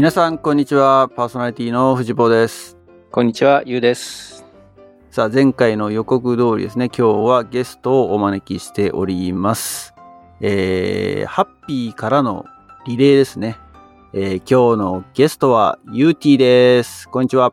[0.00, 1.10] 皆さん、こんにちは。
[1.14, 2.78] パーソナリティの藤坊です。
[3.10, 4.46] こんにちは、ゆうです。
[5.10, 9.92] さあ、前回の予告通りですね、今日はゲストをお招きしております。
[10.40, 12.46] えー、ハッピーからの
[12.86, 13.58] リレーですね。
[14.14, 17.06] えー、今日のゲストは、ゆうティです。
[17.06, 17.52] こんにちは。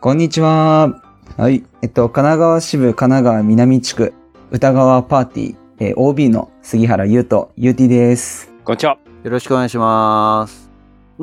[0.00, 1.00] こんにちは。
[1.36, 1.64] はい。
[1.82, 4.12] えっと、神奈川支部神奈川南地区
[4.50, 8.52] 歌川パーティー、えー OB の杉原優斗、ゆうてぃです。
[8.64, 8.98] こんにちは。
[9.22, 10.67] よろしくお願いします。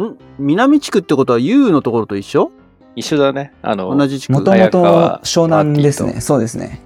[0.03, 0.17] ん？
[0.39, 2.51] 南地区ってことは、ゆうのところと一緒？
[2.95, 3.53] 一緒だね。
[3.61, 4.83] あの、同じ地区もともと
[5.23, 6.21] 湘南ですね。
[6.21, 6.81] そうですね。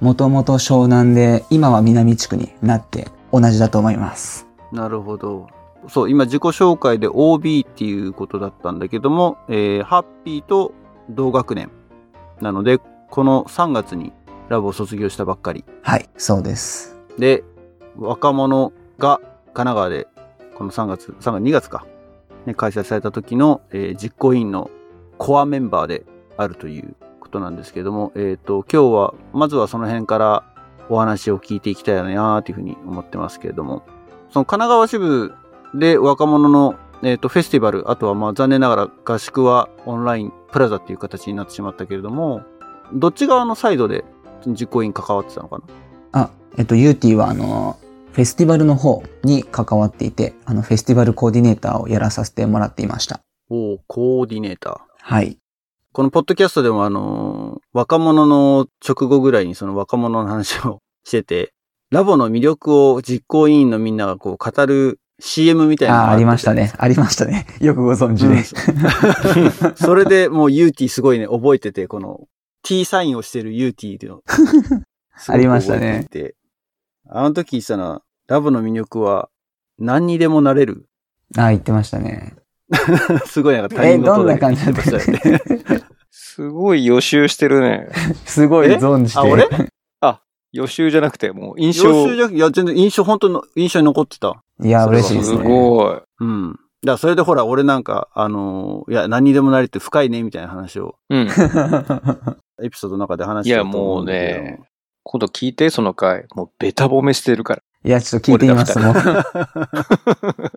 [0.00, 4.46] もともと湘南で、今は南地区になって同じだと思います。
[4.72, 5.48] なるほど。
[5.88, 10.72] そう、今自己紹介で OB っていうことだったんだけども、えーハッピーと
[11.10, 11.70] 同学年。
[12.40, 12.78] なので、
[13.10, 14.12] この3月に
[14.48, 15.64] ラボを卒業したばっかり。
[15.82, 16.98] はい、そうです。
[17.18, 17.44] で、
[17.96, 20.08] 若者が神奈川で、
[20.54, 21.84] この3月、3月、2月か、
[22.46, 24.70] ね、開催された時の、えー実行委員の
[25.18, 26.04] コアメンバーで
[26.36, 30.44] あるということなんですけども、えっ、と、今日は、まずはその辺から
[30.88, 33.84] お話を聞いていきたいなというふうに思ってますけれども、
[34.30, 35.34] その神奈川支部
[35.74, 42.42] で若者の、えー、とフェスティバル、あとはまあ残念ながら合宿はオンラインプラザっていう形になってしまったけれども、
[42.92, 44.04] どっち側のサイドで
[44.46, 45.64] 実行委員関わってたのかな？
[46.22, 47.78] あ、えっと、ゆうてぃはあの、
[48.12, 53.20] フェスティバルの方に関わっていて、あの、フェスティバルコーディネーターをやらさせてもらっていました。
[53.48, 54.80] おーコーディネーター。
[55.00, 55.38] はい。
[55.92, 61.52] このポッドキャストでもあのー若者の直後ぐらいにその若者の話をしてて、
[61.90, 66.72] ラボの魅力を実行委員のみんながこう語る CM みたいなのああ、ありましたね。
[66.76, 67.46] ありましたね。
[67.60, 68.34] よくご存知で。
[68.34, 72.26] うん それでもうユーティーすごいね、覚えてて、この
[72.62, 74.20] T サインをしてるユーティーの。
[75.28, 76.06] ありましたね。
[77.14, 79.28] あの時言ってたな、ラボの魅力は
[79.78, 80.86] 何にでもなれる？
[81.36, 82.34] ああ、言ってましたね。
[83.26, 84.98] すごいなんか他え、人事どんな感じだだった。
[86.10, 87.88] すごい予習してるね。
[88.24, 88.76] すごいえ？
[88.76, 89.18] 存じて。
[89.18, 89.46] あ、俺？
[90.54, 92.04] 予習じゃなくて、もう印予象。
[92.08, 94.42] 習じゃなくていや、全然印象、本当の印象に残ってた。
[94.62, 95.42] いや、嬉しいですね。
[95.44, 96.00] ごい。
[96.20, 96.50] うん。
[96.52, 101.20] だからそれでほら、俺なんか、あのーいや、何にでもなれって深いね、みたいな話を、うん。
[102.62, 104.60] エピソードの中で話してたいやもうね。
[105.02, 106.26] 今度聞いて、その回。
[106.34, 107.62] もうベタ褒めしてるから。
[107.84, 108.78] いや、ちょっと聞いてみます。
[108.78, 108.94] もう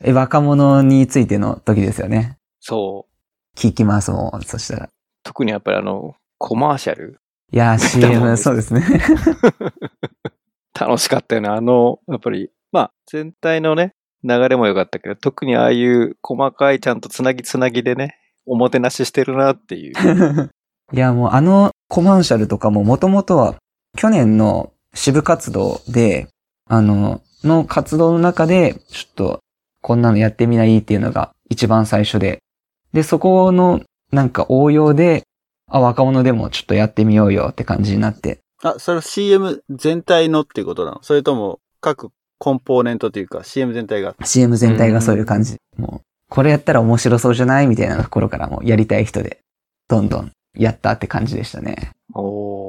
[0.00, 2.38] え、若者についての時ですよね。
[2.60, 3.58] そう。
[3.58, 4.88] 聞きますもん、そしたら。
[5.22, 7.20] 特にやっぱりあの、コマーシャル。
[7.52, 8.82] いや、CM、そうですね。
[10.78, 11.48] 楽しかったよね。
[11.48, 18.16] あの、やっぱり、まあ、全体のね、流れも良かったけど、特にああいう細かいちゃんとつなぎつなぎでね、
[18.46, 19.92] おもてなししてるなっていう。
[20.92, 23.56] いや、もうあのコマーシャルとかももともとは
[23.96, 26.28] 去年の支部活動で、
[26.68, 29.40] あの、の活動の中で、ちょっと
[29.80, 32.38] こんなのやってみないっていうのが一番最初で。
[32.92, 33.80] で、そこの
[34.12, 35.24] なんか応用で、
[35.70, 38.40] あ、若者でもちょっとやってみようよって感じになって。
[38.62, 41.02] あ、それは CM 全体のっていうことなの？
[41.02, 45.56] それとも、各コンポーネントというか、CM 全体が？CM 全体がそういう感じ。
[45.76, 49.40] もう、これやったら面白そうじゃないみたいなところからもうやりたい人で、
[49.88, 51.90] どんどんやったって感じでしたね。
[52.14, 52.61] おー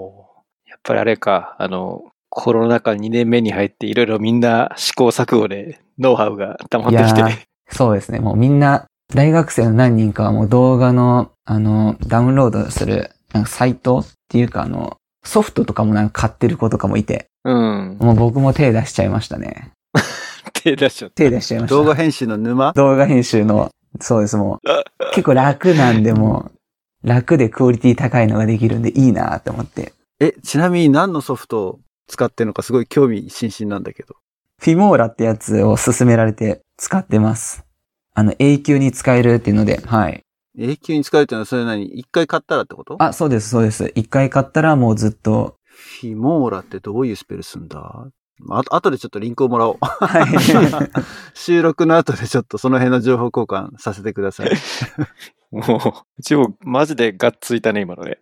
[0.84, 7.48] ぱりあれか、あの、コロナ禍2年目に入っていろいろみんな試行錯誤でノウハウが溜まってきいやーて。
[7.70, 8.20] そうですね。
[8.20, 17.98] もうみんな、大学生の何人かはもう動画の、あの、ダウンロードする、なんかサイトっていうかあの、ソフトとかもなんか買ってる子とかもいて、うん。
[18.00, 19.72] もう僕も手出しちゃいましたね。
[20.54, 21.16] 手出しちゃった。
[21.16, 21.76] 手出しちゃいました。
[21.76, 22.74] 動画編集の沼？
[22.74, 23.70] 動画編集の、
[24.00, 24.68] そうです、もう、
[25.14, 26.52] 結構楽なんで、も
[27.04, 29.94] う、楽でクオリティ高いのができるんでいいなって思って。
[30.24, 34.16] え、ちなみに何のソフトを使ってるのかすごい興味津々なんだけど。
[34.58, 37.66] フィモーラってやつを勧められて使ってます。
[38.14, 40.24] あの、永久に使えるっていうので、はい。
[40.58, 41.84] 永久に使えるってのはそれ何？
[42.00, 42.96] 一回買ったらってこと？
[43.04, 43.92] あ、そうです、そうです。
[43.96, 48.08] 一回買ったらもうずっと、フィモーラってどういうスペルすんだ？
[48.50, 49.78] ああとでちょっとリンクをもらおう。
[49.82, 50.26] はい。
[51.36, 54.52] 収録の後でちょっとその辺の情報交換させてください。
[55.52, 58.20] もう、うちもマジでがっついたね、今のね。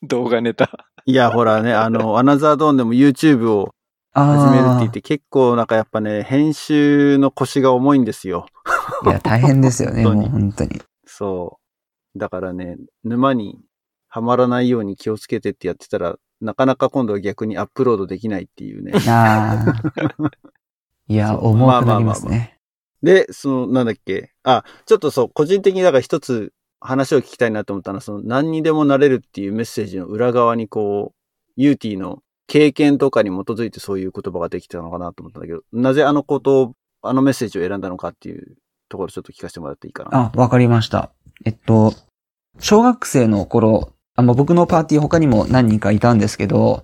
[0.02, 0.70] 動画ネタ。
[1.04, 3.74] いや、ほらね、あの、アナザードーンでも YouTube を
[4.12, 8.46] 始めるって言って結構なんかやっぱね、編集の腰が重いんですよ。
[9.04, 10.80] いや、大変ですよね、 本当にもう本当に。
[11.06, 11.58] そ
[12.14, 12.18] う。
[12.18, 13.60] だからね、沼に
[14.08, 18.92] はまらないように気をつけてってやってたら、なかなか今度は逆にアップロードできないっていうね。
[19.08, 20.30] ああ。
[21.08, 22.56] いや、重くなりますまあまあまあね。
[23.02, 24.32] で、その、なんだっけ？
[24.42, 31.16] あ、ちょっとそう、個人的にだから一つ話を聞きたいなと思ったのは、その何にでもなれるっていうメッセージの裏側にこう、
[31.56, 38.56] ユーティーの経験とかに基づいてそういう言葉ができたのかなと思ったんだけど、なぜあのことを、あのメッセージを選んだのかっていう
[38.88, 40.10] ところちょっと聞かせてもらっていいかな。
[40.12, 41.12] あ、わかりました。
[41.44, 41.94] えっと、
[42.58, 46.82] 小学生の頃、あまあ、僕のパーティー他にも何人かいたんですけど、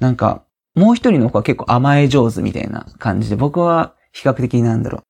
[0.00, 0.44] なんか、
[0.74, 5.04] もう一人の子は結構甘え上手みたいな感じで、僕は比較的なんだろ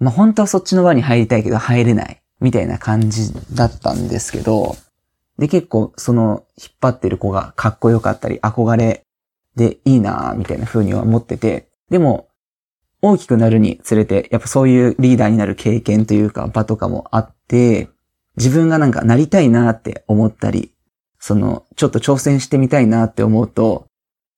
[0.00, 0.04] う。
[0.04, 4.76] まあ、本当はそっちの輪に入りたいけど入れないみたいな感じだったんですけど、
[5.38, 9.02] で、結構その引っ張ってる子がかっこよかったり憧れ
[9.56, 12.28] でいいなぁみたいな風には思ってて、でも
[13.02, 17.88] 大きくなるにつれて、やっぱそういうリーダーになる経験というか場とかもあって、
[18.36, 20.72] 自分がなんかなりたいなって思ったり、
[21.18, 23.86] その、ちょっと挑戦してみたいなって思うと、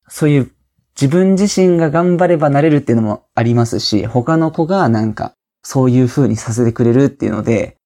[0.08, 0.52] そういう
[1.00, 7.76] 自分自身が頑張ればなれるっていうのもありますし、他の子がなんかそういう風にさせてくれるっていうので、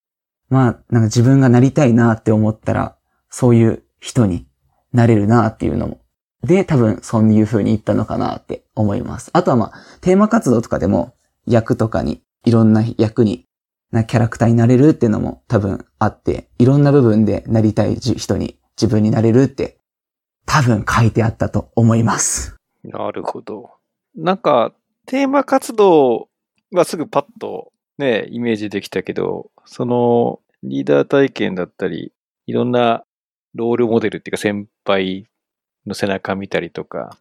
[0.48, 2.96] まあ、なんか自分がなりたいなって思ったら、
[3.30, 4.46] そういう人に
[4.92, 6.00] なれるなっていうのも。
[6.42, 9.30] で、多分そういう風に言ったのかなって思います。
[9.32, 11.14] あとはまあ、テーマ活動とかでも
[11.46, 13.46] 役とかに、いろんな役に、
[13.90, 19.78] なキャラクターになれるっていうのも多分あって、いろんな部分でなりたい人に自分になれるって
[20.46, 22.56] 多分書いてあったと思います。
[22.84, 23.70] なるほど。
[24.14, 24.72] なんか、
[25.06, 26.28] テーマ活動
[26.72, 32.12] はすぐパッとね、イメージできたけど、そのリーダー体験だったり、
[32.46, 33.04] いろんな
[33.54, 35.26] ロールモデルっていうか先輩
[35.86, 37.18] の背中見たりとか、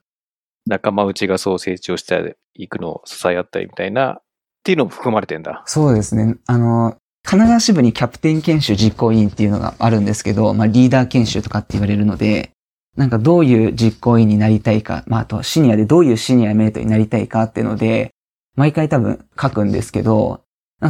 [0.68, 4.22] 仲間内がそう成長していくのを支え合ったりみたいな、っ
[4.64, 5.64] ていうのも含まれてんだ。
[5.68, 6.38] そうですね。
[6.48, 12.52] あの、神奈川支部にキャプテン研修実行委員っていうのがあるんですけど、まあリーダー研修とかって言われるので、
[12.96, 18.12] なんかどういう実行委員になりたいか、まああとシニアでどういうシニアメイトになりたいかっていうので、
[18.56, 20.42] 毎回多分書くんですけど、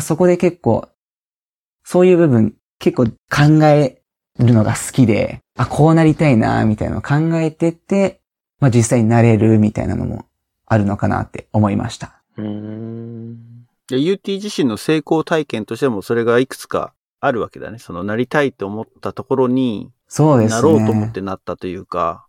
[0.01, 0.87] そこで結構、
[1.83, 4.01] そういう部分結構考え
[4.39, 8.21] るのが好きで、あ、こうなりたいな、みたいなのを考えてって、
[8.59, 10.25] まあ実際になれるみたいなのも
[10.65, 12.21] あるのかなって思いました。
[12.37, 13.65] うーん。
[13.87, 17.79] で UT 自身の成功体験としてもそれがいくつかあるわけだね。
[17.79, 20.55] そのなりたいと思ったところにそうですね。
[20.55, 22.27] なろうと思ってなったというか、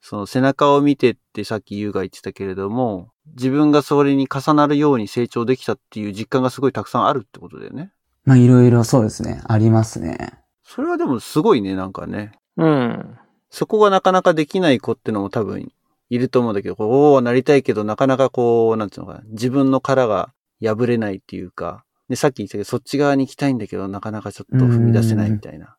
[0.00, 7.90] その背中を見てってさっき優が言ってたけれども、自分がそれに重なるように成長できたっていう実感がすごいたくさんあるってことだよね。
[8.24, 9.40] まあいろいろそうですね。
[9.46, 10.34] ありますね。
[10.64, 12.32] それはでもすごいね、なんかね。
[12.56, 13.18] うん。
[13.50, 15.72] そこがなかなかできない子ってのも多分
[16.10, 20.32] いると思うんだけど、こう、なりたいけどなかなかこう、なんていうのかな、自分の殻が
[20.62, 25.76] 破れないっていうか、で、さっき言ったけど、そっち側に行きたいんだけど、なかなかちょっと踏み出せないみたいな。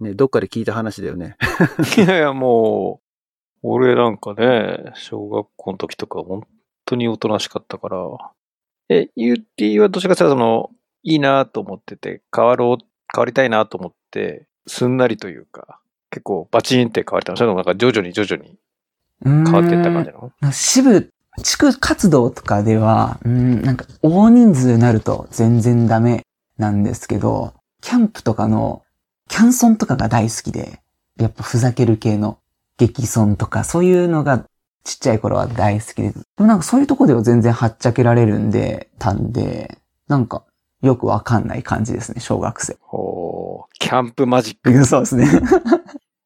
[0.00, 1.36] ね、どっかで聞いた話だよね。
[1.96, 3.00] いやいや、も
[3.62, 6.42] う、俺なんかね、小学校の時とか本
[6.92, 7.96] 当におとなしかったから。
[8.88, 10.70] え、UT はどちらかというとその、
[11.02, 15.80] いいなと思ってて、変わろう、変わりたいなと思って、すんなりというか、
[16.10, 18.58] 結構バチンって変われたのそれともなんか徐々に徐々に
[19.24, 20.52] 変わっていった感じなの？
[20.52, 21.10] 支部、
[21.42, 26.22] 地区活動とかでは、うん、なんか大人数になると全然ダメ
[26.58, 28.82] なんですけど、キャンプとかの、
[29.28, 30.80] キャンソンとかが大好きで、
[31.16, 32.38] やっぱふざける系の
[32.76, 34.44] 激ソンとか、そういうのが
[34.84, 40.44] ちっちゃい頃は大好きで、でもなんかそういうとこでは全然はっちゃけられるんで、たんで、なんか
[40.82, 42.76] よくわかんない感じですね、小学生。
[42.90, 44.84] おーキャンプマジック。
[44.84, 45.26] そうですね。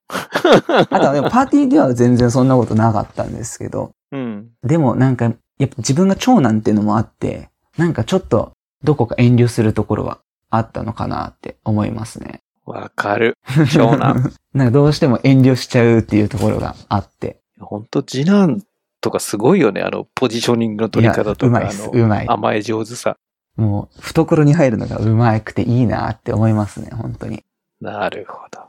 [0.09, 4.51] あとはでもパーティーでは全然そんなことなかったんですけど、うん。
[4.63, 8.53] でもなんか、やっぱ自分が長男っていうのもあって、なんかちょっと
[8.85, 12.41] どこか遠慮するところはあったのかなって思いますね。
[12.65, 13.37] わかる。
[13.73, 14.33] 長男。
[14.55, 17.41] なんかどうしても遠慮しちゃうっていうところがあって。
[17.61, 18.63] 本当次男
[19.01, 19.83] とかすごいよね。
[19.83, 23.17] あの、ポジショニングの取り方とか、うまいあい甘え上手さ。
[23.57, 27.43] もう懐に入るのがうまくていいなって思いますね、本当に。
[27.81, 28.61] なるほど。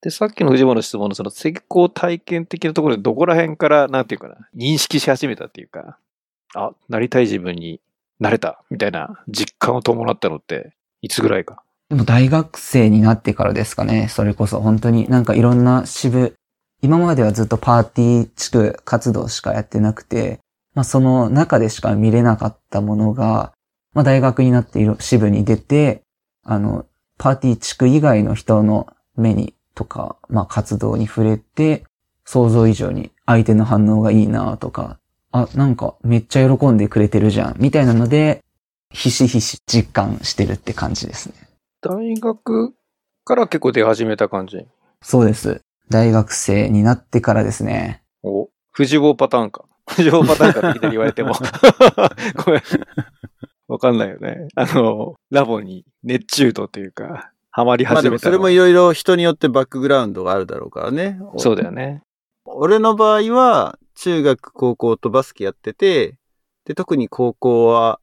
[0.00, 5.98] で、さっきの藤本の質問のその成功体験的なところでどこら辺から、なんていうかな、認識し始めたっていうか、
[6.54, 7.80] あ、なりたい自分に
[8.20, 11.62] なれたみたいな実感を伴ったのって、いつぐらいか？
[11.88, 16.36] でも大学生になってからですかね、それこそ本当になんかいろんな支部、
[16.80, 20.38] 今まではずっとパーティー地区活動しかやってなくて、
[20.74, 23.52] まあその中でしか見れなかったものが、
[23.94, 26.02] まあ大学になっている支部に出て、
[26.44, 26.86] あの、
[27.18, 31.84] パーティー地区以外の人の目にとか、まあ活動に触れて、
[32.24, 34.98] 想像以上に相手の反応がいいなとか、
[35.32, 38.44] あ、なんかめっちゃ喜んでくれてるじゃん、みたいなので、
[38.90, 41.34] ひしひし実感してるって感じですね。
[41.80, 42.74] 大学
[43.24, 44.66] から結構出始めた感じ？
[45.02, 45.60] そうです。
[45.90, 48.02] 大学生になってからですね。
[48.22, 49.64] お、藤坊パターンか。
[49.88, 51.32] 藤坊パターンかっていきなり言われても。
[52.44, 52.62] ごめん。
[53.68, 54.48] わかんないよね。
[54.54, 61.18] あの、ラボに熱中度というか、ハマりまあでも始めたのそれもいろいろ人によってバックグラウンドがあるだろうからね。
[61.36, 62.02] そうだよね。
[62.44, 66.18] 俺の場合は、中学、高校とバスケやってて、
[66.64, 68.00] で、特に高校は、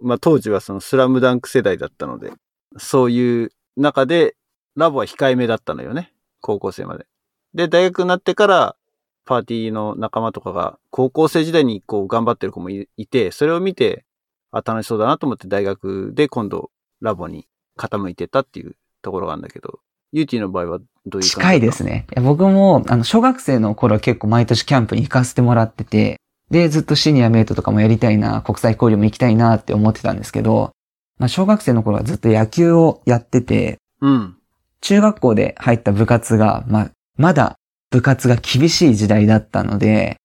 [0.00, 2.32] まあ当時はそのスラムダンク世代だったので、
[2.76, 4.36] そういう中で
[4.76, 6.12] ラボは控えめだったのよね。
[6.40, 7.06] 高校生まで。
[7.54, 8.76] で、大学になってから、
[9.24, 14.04] パーティーの仲間とかが、高校生時代にこう頑張ってる子もいいて、それを見て、
[14.50, 16.70] あ、楽しそうだなと思って大学で今度
[17.02, 17.46] ラボに
[17.78, 19.80] 傾いてたっていうところがあるんだけど、
[20.12, 22.06] ユーティの場合はどういう感じ近いですね。
[22.22, 26.18] 僕も、あの、小学生の頃は結構毎年キャンプに行かせてもらってて、
[26.50, 30.72] で、ずっとシニアメイトとかもやりたいな、国際交流も行きたいなって思ってたんですけど、
[31.18, 34.36] まあ、小学生の頃はずっと野球をやってて、うん。
[34.80, 37.56] 中学校で入った部活が、まあ、まだ
[37.90, 40.16] 部活が厳しい時代だったので、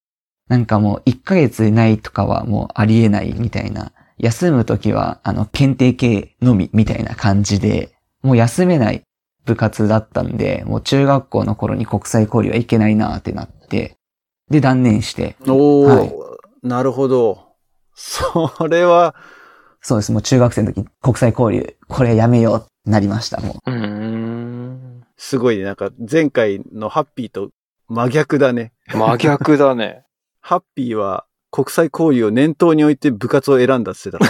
[0.48, 9.02] なんかもう1ヶ月いないとかはもうありえないみたいな、休むときはあの検定系のみみたいな感じで、もう休めない
[9.44, 13.96] 部活だったんで、もう中学校の頃に国際交流はいけないなってなって、
[14.50, 16.24] で断念して、おー、はい
[16.64, 17.56] なるほど。
[17.94, 19.14] それは、
[19.82, 23.70] そうです、もう中学生の時国際交流、これやめようってなりました、もう。
[23.70, 23.93] うーん。
[25.24, 25.64] すごいね。
[25.64, 27.48] なんか前回のハッピーと
[27.88, 28.72] 真逆だね。
[28.88, 30.04] 真逆だね。
[30.42, 34.24] ハッピーは国際交流を念頭に置いて部活を選んだって言ってたか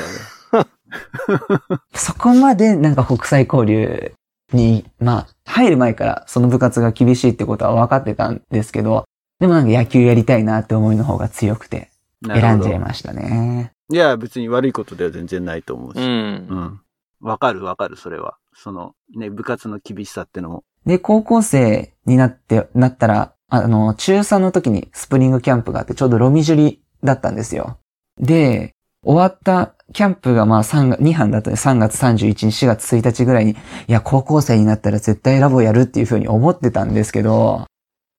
[0.54, 1.80] らね。
[1.94, 4.14] そこまでなんか国際交流
[4.52, 9.04] に、まあ、入る前からその部活が厳しいってことは分かってたんですけど、
[9.40, 11.90] でもなんか野球やりたいなって思いの方が強くて、
[12.24, 13.72] 選んじゃいましたね。
[13.90, 15.98] いや、別に悪いことでは全然ないと思うし。
[15.98, 16.02] う。
[16.02, 16.80] うんん。
[17.20, 18.36] わかるわかる、それは。
[18.54, 20.64] その、ね、部活の厳しさってのも。
[20.86, 27.78] で、高校生になって、なったら、あの、中3の時にスプリングキャンプがあって、ちょうどロミジュリだったんですよ。
[28.18, 28.74] で、
[29.04, 33.56] 終わったキャンプがまあ3月、2班だったんで3月31日、4月1日ぐらいに、い
[33.88, 37.66] や、高校生になったら絶対ラボやるっていうふうに思ってたんですけど、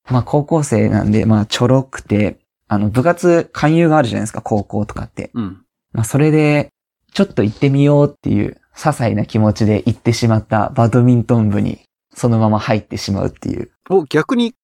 [0.10, 5.32] まあ高校生なんで、まあちょろくて、あの、部活勧誘があるじゃないですか、高校とかって。
[5.34, 5.62] うん。
[5.92, 6.70] まあそれで、
[7.14, 11.80] ちょっと行ってみようっていう、些細な気持ちで行ってしまったバドミントン部に、
[12.16, 13.70] そのまま入ってしまうっていう。
[13.90, 14.56] お、逆に、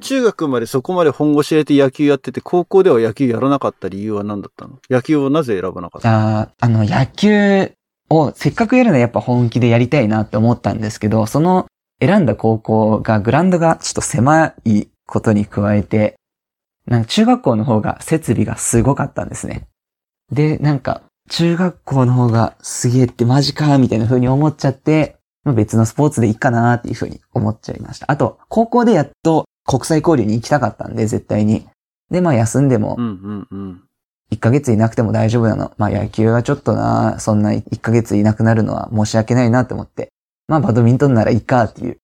[0.00, 4.78] 中学までそこまで本腰入れて野球やってて、高校では野球やらなかった理由は何だったの？
[4.90, 7.72] 野球をなぜ選ばなかったあーあの、野球
[8.08, 11.66] をせっかくやるのはやっぱ本気でやりたいなって思ったんですけど、その
[12.00, 16.16] 選んだ高校がグラウンドがちょっと狭いことに加えて、
[16.86, 19.66] なんか中学校の方が設備がすごかったんですね。
[20.32, 25.15] で、なんか中学校の方がすげえってマジかみたいな風に思っちゃって、まあ
[25.54, 28.10] 別のスポーツでいいかなっていう風に思っちゃいました。
[28.10, 31.66] あと、高校でやっと国際交流に行きたかったんで、絶対に。
[32.10, 33.82] で、まあ休んでもう、んうんうん。
[34.32, 35.72] 1ヶ月いなくても大丈夫なの。
[35.78, 40.08] まあ野球はちょっとな、そんな1ヶ月いなくなるのは申し訳ないなって思って。
[40.48, 41.98] まあバドミントンならいいかっていう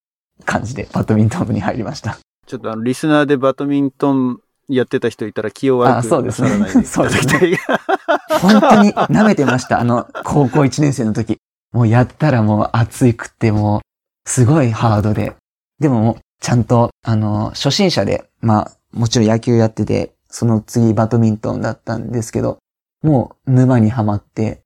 [0.44, 2.18] 感じでバドミントン部に入りました。
[2.46, 8.38] ちょっとあの、リスナーでバドミントンやってた人いたら気を悪くあそうですねなさらないでいただきたい。
[8.40, 9.80] 本当に舐めてました。
[9.80, 11.38] あの、高校1年生の時。
[11.72, 13.80] もうやったらもう熱くってもう、
[14.28, 15.34] すごいハードで。
[15.80, 22.58] でももう、ちゃんと、あの、初心者で、まあ、もちろん野球やってて、その次バドミントンだったんですけど、
[23.02, 24.62] もう沼にはまって、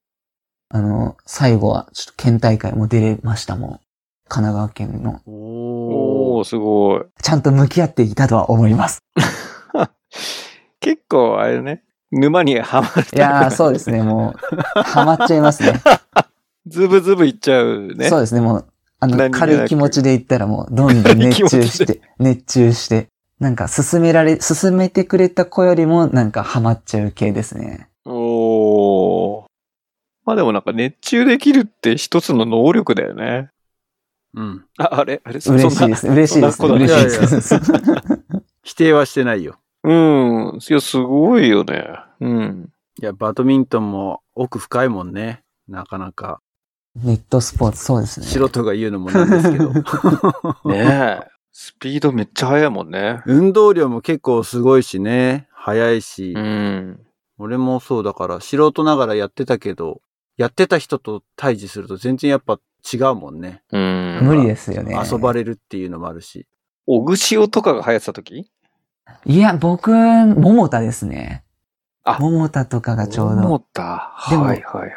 [0.68, 3.70] あの、最後はちょっと県大会も出れましたもん。
[4.28, 5.20] 神奈川県の。
[5.26, 7.02] おおー、すごい。
[7.22, 8.98] ちゃんと向き合っていたとは思います。
[10.80, 13.06] 結構、あれね、沼にはまる。
[13.14, 14.34] いやー、そうですね、も
[14.76, 15.80] う、ハマっちゃいますね。
[16.66, 18.08] ズブズブいっちゃうね。
[18.08, 18.66] そうですね、もう、
[19.00, 23.08] あの、軽い気持ちで言ったらもう、どんどん熱中して、 熱中して、
[23.38, 27.88] なんか進められ、進めてくれた子よりも、なんかハマっちゃう系ですね。
[28.04, 29.46] おー。
[30.24, 33.50] まあでもなんか熱中できるって一つの能力だよね。
[34.34, 34.64] うん。
[34.78, 35.20] あ、あれ？
[35.24, 35.40] あれ？
[35.40, 36.08] そ嬉しいです。
[36.08, 36.62] 嬉しいです。
[36.64, 37.54] 嬉しいです。
[38.64, 39.56] 否定はしてないよ。
[39.84, 40.58] うん。
[40.68, 41.84] いや、すごいよね。
[42.20, 42.68] うん。
[43.00, 45.42] いや、バドミントンも奥深いもんね。
[45.68, 46.40] なかなか。
[47.04, 48.26] ネットスポーツ、そうですね。
[48.26, 49.72] 素人が言うのもなんですけど。
[50.70, 51.28] ねえ。
[51.52, 53.22] スピードめっちゃ速いもんね。
[53.26, 55.48] 運動量も結構すごいしね。
[55.52, 56.32] 速いし。
[56.36, 57.00] うん。
[57.38, 60.00] 俺もそうだから、素人ながらやってたけど、
[60.36, 62.58] やってた人と対峙すると全然やっぱ
[62.92, 63.62] 違うもんね。
[63.72, 64.20] うん。
[64.22, 64.98] 無理ですよね。
[65.10, 66.46] 遊ばれるっていうのもあるし。
[66.86, 68.50] おぐしおとかが流行ってた時？
[69.24, 71.44] いや、僕、桃田ですね。
[72.04, 73.54] あ桃田とかがちょう思ど。
[73.56, 74.14] った。
[74.30, 74.90] でもはいはいはい。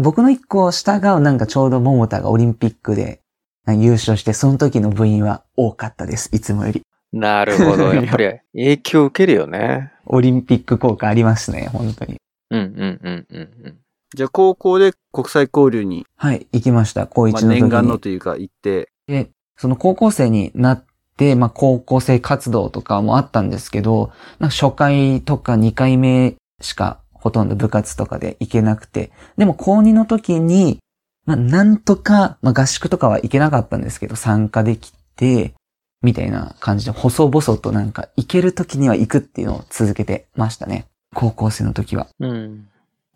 [0.00, 3.20] 僕の一個下がなんかちょうど桃田がオリンピックで
[3.68, 6.30] 優勝して、その時の部員は多かったです。
[6.32, 6.82] いつもより。
[7.12, 7.92] なるほど。
[7.94, 9.92] やっぱり影響受けるよね。
[10.06, 12.16] オリンピック効果ありますね、本当に。
[12.50, 13.78] うんうんうんうんうん。
[14.14, 17.06] じゃあ高校で国際交流に、はい、行きました。
[17.06, 17.60] 高1まあ、の時に。
[17.60, 20.84] 念願のというか行って、で、その高校生になっ
[21.16, 30.80] て、まあ高校生活動とかもあったんですけど、初回とか2回目しかほとんど部活とかで行けなくて、でも高2の時に、
[31.26, 35.54] まあなんとか、まあ合宿とかは行けなかったんですけど、参加できて、
[36.02, 40.86] みたいな感じで、細々となんか行ける時には行くっていうのを続けてましたね。
[41.14, 42.06] 高校生の時は。
[42.20, 42.68] うん。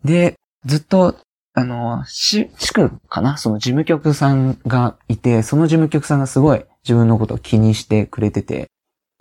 [0.03, 0.35] で、
[0.65, 1.15] ずっと、
[1.55, 3.37] あの、し、しくかな？
[3.37, 8.67] その事務局さんがいて、その事務局さんがすごい自分のことを気にしてくれてて、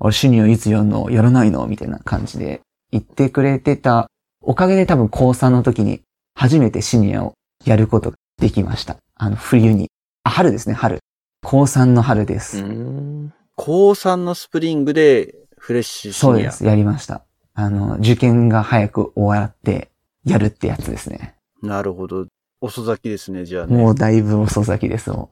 [0.01, 1.09] 俺シニアいつやんの？
[1.11, 1.67] やらないの？
[1.67, 2.61] みたいな感じで
[2.91, 4.11] 言ってくれてた
[4.47, 6.03] おかげで多分高3の時に
[6.35, 7.35] 初めてシニアを
[7.65, 8.97] やることができました。
[9.17, 9.91] あの、冬に。
[10.25, 11.01] あ、春ですね、春。
[11.43, 12.63] 高3の春でうす。
[12.63, 13.33] ん。
[13.57, 16.35] 高3のスプリングでフレッシュシニア。
[16.35, 17.25] そうです、やりました。
[17.55, 19.91] あの、受験が早く終わって、
[20.25, 21.37] やるってやつですね。
[21.63, 22.27] なるほど。
[22.61, 23.77] 遅咲きですね、じゃあね。
[23.77, 25.31] もうだいぶ遅咲きです、も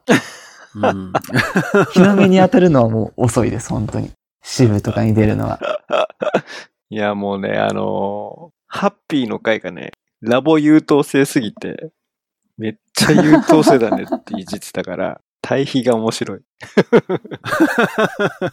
[0.74, 0.86] う。
[0.86, 1.12] うん。
[1.92, 4.10] 日の目に当たるのはもう遅いです、本当に。
[4.42, 5.60] 支部とかに出るのは。
[6.90, 9.90] いや、もうね、あのーハッピーの回がね、
[10.22, 11.92] ラボ優等生すぎて、
[12.56, 16.38] めっちゃ優等生だねっていじってたから、 対比が面白い。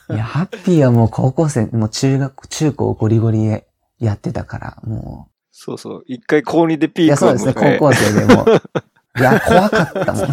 [0.10, 3.66] いや、ハッピーはもう高校生、もう中学、中高ゴリゴリで
[3.98, 6.04] やってたから、もそうそう。
[6.06, 6.90] 一回高2でう。
[6.90, 8.44] いや、ピークをそうですね、高校生でも。
[9.18, 10.28] いや、怖かったもん。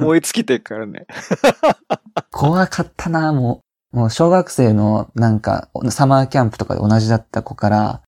[0.00, 1.06] 燃え尽きてるからね。
[2.30, 3.62] 怖かったな、も
[3.92, 3.96] う。
[3.96, 8.02] もう小学生のなんか、サマーキャンプとかで同じだった子から、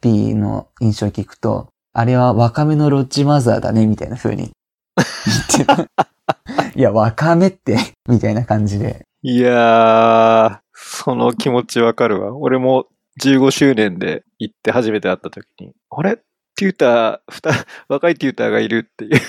[0.00, 4.50] ピーの印象を聞くと、あれは若めのロッジマザーだね、みたいな風に
[4.96, 5.88] 言ってた。
[6.74, 7.78] いや、若めって、
[8.08, 9.06] みたいな感じで。
[9.22, 12.36] いやー、その気持ちわかるわ。
[12.36, 12.86] 俺も
[13.22, 16.18] 15周年で行って初めて会った時に、あれ？
[16.56, 17.52] テューター、ふた、
[17.88, 19.20] 若いテューターがいるっていう。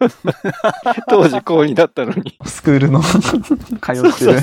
[1.08, 2.38] 当時高2だったのに。
[2.44, 4.40] スクールの通ってる。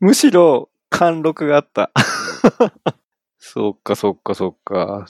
[0.00, 1.90] むしろ貫禄があった。
[3.40, 5.06] そっかそっかそっか。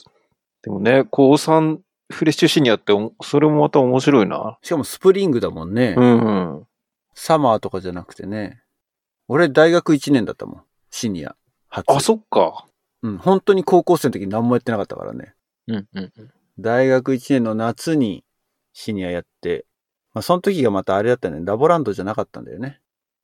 [0.63, 4.57] でもね、高3フレッシュシニアっておそれもまた面白いな。
[4.63, 5.95] しかもスプリングだもんね。
[5.97, 6.67] うんうん。
[7.13, 8.63] サマーとかじゃなくてね。
[9.27, 10.63] 俺大学1年だったもん。
[10.89, 11.35] シニア。
[11.67, 11.85] 初。
[11.89, 12.65] あ、そっか。
[13.01, 13.17] うん。
[13.17, 15.33] 本当に高校生の時何もやってなかったからね。
[15.67, 16.31] うんうんうん。
[16.59, 18.23] 大学1年の夏に
[18.73, 19.65] シニアやって、
[20.13, 21.39] まあその時がまたあれだったね。
[21.43, 22.79] ラボランドじゃなかったんだよね。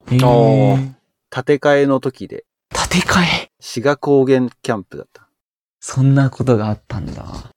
[0.07, 0.93] へーー
[1.29, 2.45] 建て替えの時で、
[2.89, 5.27] 建て替え志賀高原キャンプだった。
[5.81, 7.51] そんなことがあったんだ。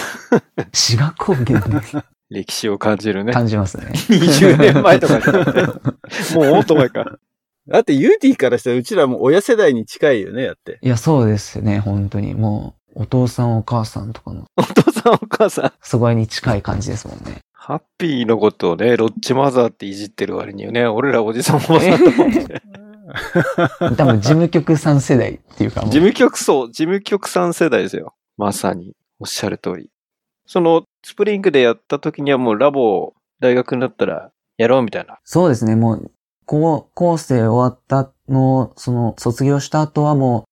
[0.72, 1.80] 志賀高原ね
[2.28, 3.32] 歴史を感じるね。
[3.32, 3.86] 感じますね。
[3.92, 5.60] 20年前とかじゃなくて。
[6.36, 7.18] もうもっと前か。
[7.66, 10.78] だってユーティーからしたらうちらも親世代に近いよね、だって。
[10.82, 12.34] いや、そうですね、本当に。
[12.34, 15.72] もう、お父さんお母さんとかの、お父さんお母さん。
[15.80, 17.38] そこに近い感じですもんね。
[17.52, 22.60] ハッピーのことをね、ロッチマザーっていじってる割にはね、俺らおじさんおばさんと思って。
[23.96, 28.14] 多分、事務局さん世代っていうか事務局そう、事務局さん世代ですよ。
[28.36, 28.94] まさに。
[29.20, 29.90] おっしゃる通り。
[30.46, 35.18] その、スプリングでやった時にはもうラボ、大学になったらやろうみたいな。
[35.24, 36.10] そうですね、もう、
[36.46, 40.44] 高校生終わったの、その、卒業した後はもう、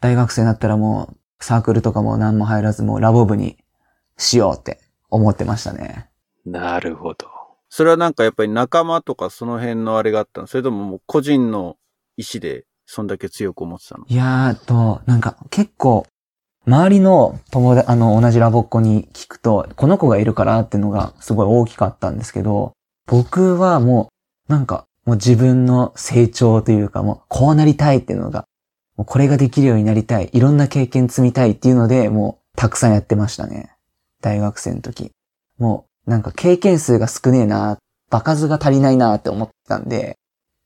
[0.00, 3.58] 大学生になったらもう、サークルとかも何も入らず、もうラボ部に
[4.16, 6.10] しようって思ってましたね。
[6.44, 7.28] なるほど。
[7.70, 10.46] それはなんかやっぱり仲間とかその辺のあれがあったの？
[10.46, 11.76] それとももう個人の
[12.18, 14.04] 意思でそんだけ強く思ってたの？
[14.08, 16.06] いやーと、なんか結構、
[16.66, 22.72] 周りの友達、あの、同じラボっ子に聞くと、この子がいるからっていうのがすごい大きかったんですけど、
[23.06, 24.10] 僕はも
[24.48, 28.44] う、なんか、もう自分の成長というか、もう、こうなりたいっていうのが、
[28.96, 33.70] もうこれができるようになりたい、いろんな経験積みたいっていうので、もう、たくさんやってましたね。
[34.20, 35.12] 大学生の時。
[35.58, 37.78] もう、なんか経験数が少ねえな、
[38.10, 40.16] 場数が足りないなって思ってたんで、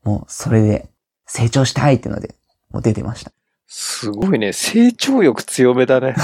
[0.03, 0.89] もう、それで、
[1.25, 2.35] 成長したいっていうので、
[2.71, 3.31] もう出てました。
[3.67, 4.53] すごいね。
[4.53, 6.15] 成長欲強めだね。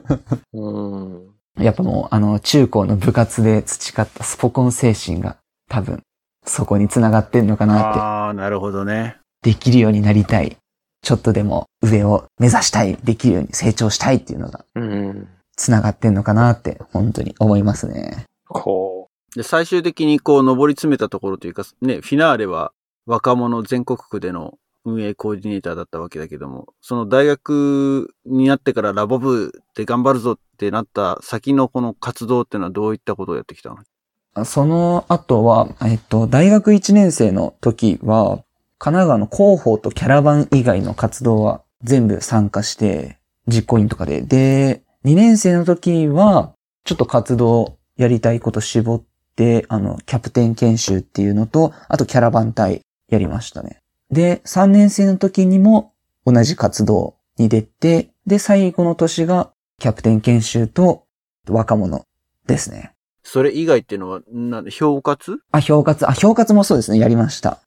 [0.54, 1.34] うん。
[1.58, 5.36] やっぱもう、あの、中高の部活で培ったスポコン精神が
[5.68, 6.02] 多分、
[6.46, 8.00] そこに繋がってんのかなって。
[8.00, 9.18] ああ、なるほどね。
[9.42, 10.56] できるようになりたい。
[11.02, 12.96] ちょっとでも上を目指したい。
[13.04, 15.28] できるように成長したいっていうのがうん。
[15.56, 18.24] 繋がってんのかなって、本当に思いますね。
[18.48, 22.72] こで、最終的にこう上り詰めたところというか、ね、フィナーレは
[23.06, 34.44] 若者全国区での運営コーディネーターだったわけだけども、その大学になってからラボ部で頑張るぞってなった先のこの活動っていうのはどういったことをやってきたの？
[34.44, 38.42] その後は、えっと、大学1年生の時は、
[38.78, 44.22] 神奈川の広報とキャラバン以外の活動は全部参加して、実行委員とかで。
[44.22, 46.52] で、2年生の時は、
[46.84, 49.02] ちょっと活動やりたいこと絞っ
[49.36, 53.80] て、あの、キャプテン研修っていうのと、あとキャラバン隊やりましたね。
[54.10, 55.92] で、3年生の時にも
[56.24, 61.04] 同じ活動に出て、で、最後の年がキャプテン研修と
[61.48, 62.04] 若者
[62.46, 62.92] ですね。
[63.22, 65.38] それ以外っていうのは、なんで、評活？
[65.50, 67.60] あ、評活、あ、評活もそうですね、やりました。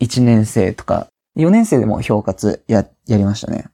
[0.00, 3.66] 1年生とか、4年生でも評活や、やりましたね。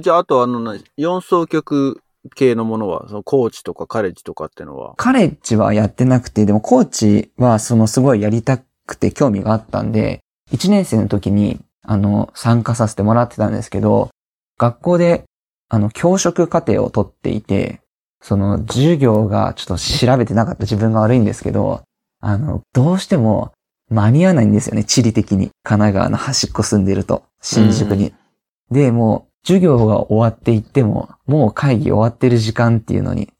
[0.00, 2.02] じゃあ、あとあの、な四層曲
[2.34, 10.20] 系のものは、そのコーチとかカレッジとかっていうのは、カレッジはやってなくて、でもコーチはそのすごいやりたくて興味があったんで、
[10.52, 14.10] 1年生の時に、あの、参加させてもらってたんですけど、
[14.58, 15.24] 学校で、
[15.68, 17.80] あの、教職課程を取っていて、
[18.20, 21.82] その授業がちょっと調べてなかった自分が悪いんですけど、
[22.20, 23.52] あの、どうしても
[23.90, 25.50] 間に合わないんですよね、地理的に。
[25.62, 28.14] 神奈川の端っこ住んでると、新宿に。
[28.70, 33.32] で、もう、授業が終わっていっても、もう会議終わってる時間っていうのに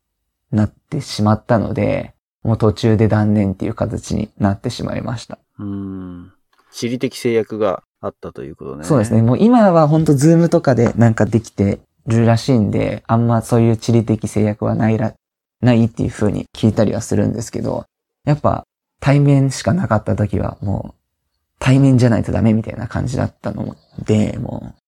[0.52, 2.14] なってしまったので、
[2.44, 5.40] もう途中で断念っていう形になってしまいました。
[5.58, 6.32] うーん、
[6.76, 8.84] 地理的制約があったということね。
[8.84, 9.22] そうですね。。
[9.22, 15.14] もう今は本当ズームとかでなんかできてるらしいんで、あんまそういう地理的制約はないら、
[15.62, 17.86] ないっていう風に聞いたりはするんですけど、
[18.26, 18.64] やっぱ
[19.00, 20.94] 対面しかなかった時はもう
[21.58, 24.80] 対面じゃないとダメみたいな感じだったので、もう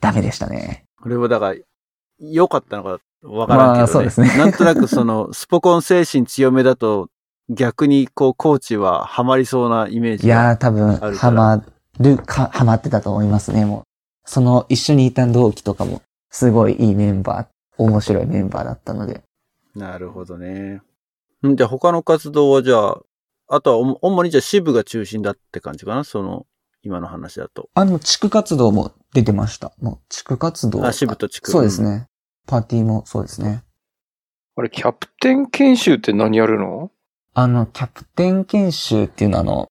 [0.00, 0.84] ダメでしたね。
[1.00, 1.60] これはだから、
[2.20, 3.78] 良かったのかわからんけど、ね。
[3.78, 7.08] まあそうですねなんとなくその、スポコン精神強めだと、
[7.48, 10.34] 逆にこう、コーチはハマりそうなイメージが。
[10.34, 11.64] いやー多分ハマ
[12.00, 13.82] るか、ハマってたと思いますね、もう。
[14.24, 16.00] その一緒にいた同期とかも
[16.30, 19.22] すごいいいメンバー、面白いメンバーだったので。
[19.74, 20.80] なるほどね。
[21.46, 22.98] んじゃあ他の活動はじゃあ、
[23.48, 26.04] あとはお主にじゃあ支部が中心だって感じかな？
[26.04, 26.46] その、
[26.82, 27.68] 今の話だと。
[27.74, 29.72] あの、地区活動も出てました。
[29.80, 30.86] もう、地区活動。
[30.86, 31.50] あ、支部と地区。
[31.50, 32.06] そうですね。
[32.46, 33.64] パーティーもそうですね。
[34.56, 36.90] あれ、キャプテン研修って何やるの？
[37.34, 39.68] あの、キャプテン研修っていうのは、あの、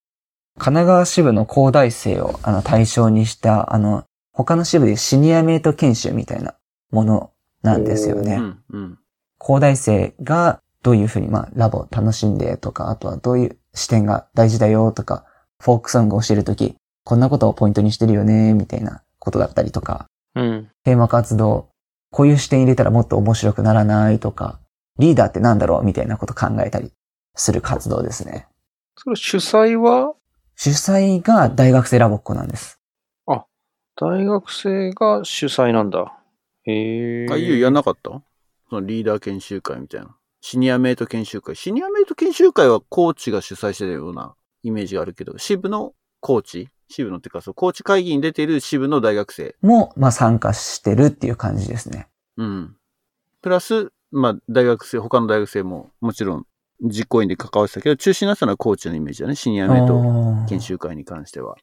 [0.57, 6.55] 神奈川支部の高大生をあの対象にした、あの、他の支部でシニアメイト研修みたいな
[6.91, 8.35] ものなんですよね。
[8.35, 8.99] うん、うん。
[9.37, 15.25] 高大生がどういうふうに、まあ、ラボ楽しんでとか、あとはどういう視点が大事だよとか、
[15.59, 20.69] フォークソングを教えるとき、こんなことをポイントにしてるよね、みたいなことだったりとか、うん。
[20.83, 21.69] テーマ活動、
[22.11, 24.59] こういう視点入れたらもっと面白くならないとか、
[24.97, 26.91] リーダーってなんだろうみたいなこと考えたり
[27.35, 28.47] する活動ですね。
[28.95, 30.13] それ主催は？
[30.55, 32.77] 主催が大学生ラボっ子なんです。
[33.97, 36.17] 大学生が主催なんだ。
[36.63, 37.27] へえ。
[37.29, 38.09] あ、ゆうやんなかった？
[38.69, 40.15] そのリーダー研修会みたいな。
[40.39, 41.55] シニアメイト研修会。
[41.55, 46.69] シニアメイト研修会はコーチが主催してるようなイメージがあるけど、支部のコーチ？
[46.89, 49.55] 支部のっていうか、そう、コーチ会議に出ている支部の大学生。
[49.61, 52.07] も、まあ参加してるっていう感じですね。
[52.37, 52.75] うん。
[53.41, 56.47] プラス、まあ、大学生、他の大学生ももちろん
[56.81, 59.35] 実行委員で関わってたけど、中心になったのはコーチのイメージだね。
[59.35, 61.55] シニアメイトあー研修会に関しては。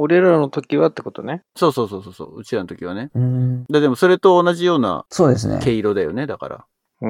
[0.00, 1.42] 俺らの時はってことね。
[1.56, 3.10] そうそうそうそうそう、うちらの時はね。
[3.16, 3.64] うん。
[3.68, 5.58] だでもそれと同じようなそうですね。
[5.60, 6.64] 毛色だよね、だから。
[7.02, 7.08] うー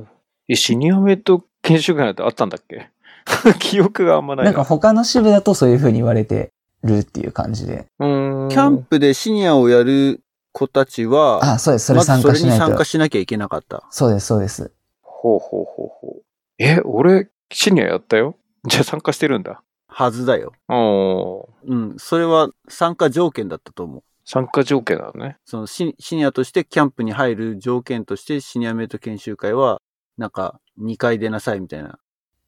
[0.00, 0.08] ん。
[0.48, 2.90] え、シニアメイト研修会なんてあったんだっけ？
[3.58, 6.50] 記憶があんまないなんか他の支部だとそういう風に言われて
[6.84, 7.86] るっていう感じで。
[8.00, 8.48] うーん。
[8.50, 10.20] キャンプでシニアをやる
[10.52, 11.86] 子たちは、あ、そうです。
[11.86, 12.84] それまず参加しないとそれに参加。
[12.84, 13.86] しなきゃいけなかった。
[13.90, 14.72] そうです、そうです。
[15.00, 16.22] ほうほうほうほう。
[16.58, 19.62] え、俺、シニアやったよ じゃあ参加してるんだ。
[19.88, 20.52] はずだよ。
[20.68, 21.94] おーうん。
[21.98, 24.02] それは参加条件だったと思う。
[24.24, 25.38] 参加条件なのね。
[25.44, 29.80] そのシシニアとしてキャンプに入る条件としてシニアメイト研修会は、
[30.18, 31.98] なんか2回出なさいみたいな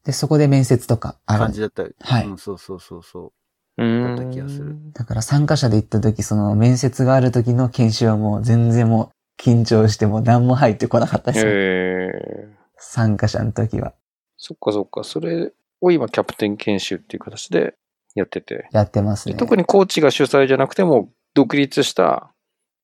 [0.03, 1.39] で、そこで面接とかある。
[1.39, 1.83] 感じだった。
[1.83, 3.33] はいうん、そうそうそうそ
[3.77, 3.83] う。
[3.83, 4.15] うーん。
[4.15, 11.51] だった気がするだから参加者で行った時、その面接がある時の研修はもう全然もう緊張してもう何も入ってこなかったですよ。
[11.51, 12.59] へえ。
[12.77, 13.93] 参加者の時は。
[14.39, 15.03] そっかそっか。
[15.03, 17.75] それを今キャプテン研修っていう形で
[18.15, 18.69] やってて。
[18.71, 19.33] やってますね。
[19.33, 22.31] で特にコーチが主催じゃなくても、独立した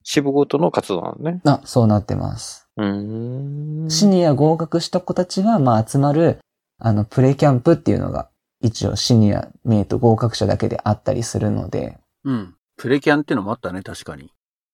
[0.04, 1.42] 支部ごとの活動なのね。
[1.46, 2.68] あ、そうなってます。
[2.78, 3.90] うーん。
[3.90, 6.40] シニア合格した子たちが、まあ集まる、
[6.78, 8.30] あの、プレキャンプっていうのが、
[8.62, 12.56] 一応シニアメイト合格者だけであったりするので、うん。
[12.76, 14.30] プレキャンってのもあったね、確かに。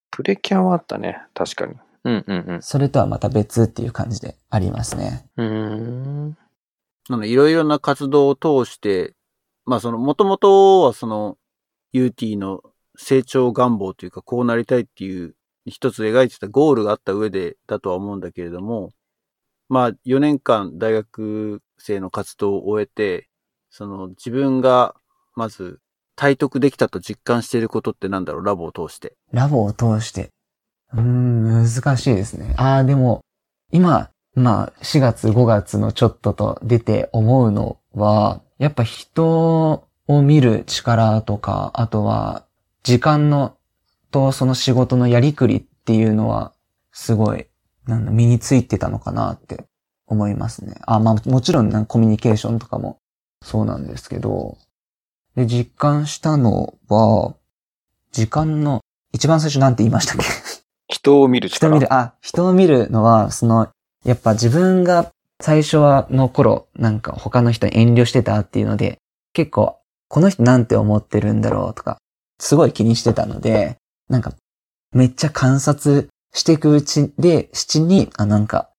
[0.09, 1.21] プレキャンはあったね。
[1.35, 1.75] 確かに。
[2.03, 5.29] うんうんそれとはまた別っていう感じでありますね。
[5.37, 6.37] うん。
[7.11, 9.13] なので、いろいろな活動を通して、
[9.65, 11.37] まあその、もともとはその、
[11.93, 12.61] UT の
[12.97, 18.91] 成長願望というか、こうなりたいっていう、一つ描いてたゴールがあった上でだとは思うんだけれども、
[19.69, 23.29] まあ4年間大学生の活動を終えて、
[23.69, 24.95] その自分が
[25.35, 25.79] まず
[26.15, 29.15] 体得できたと実感していることってなんだろう、ラボを通して。
[29.31, 30.31] ラボを通して。
[30.93, 32.55] うーん、難しいですね。
[32.57, 33.21] ああ、でも、
[33.71, 42.45] 今、まあ、4月5月のちょっとと出て思うのは、やっぱ人を見る力とか、あとは、
[42.83, 43.57] 時間の、
[44.11, 46.53] とその仕事のやりくりっていうのは、
[46.91, 47.47] すごい
[47.87, 49.65] なんだ、身についてたのかなって
[50.07, 50.75] 思いますね。
[50.85, 52.97] あ、まあもちろんなコミュニケーションとかも
[53.43, 54.57] そうなんですけど、
[55.35, 57.35] で、実感したのは、
[58.11, 58.81] 時間の、
[59.13, 60.23] 一番最初なんて言いましたっけ？
[60.93, 61.69] 人を見る力。
[61.69, 63.69] 人を見る、あ、人を見るのは、その、
[64.03, 65.11] やっぱ自分が
[65.41, 68.97] 最初はの頃、なんか他の人に遠慮してたっていうので、
[69.33, 71.97] 結構、この人なんて思ってるんだろうとか、
[72.39, 73.77] すごい気にしてたので、
[74.09, 74.33] なんか、
[74.93, 78.69] めっちゃ観察していくうちで、七に、あ、なんか、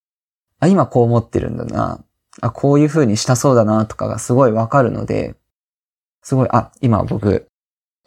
[0.60, 2.04] あ、今こう思ってるんだな。
[2.40, 5.34] あ、こういう風にしたそうだなとかがすごいわかるので、
[6.22, 7.46] すごい、あ、今僕、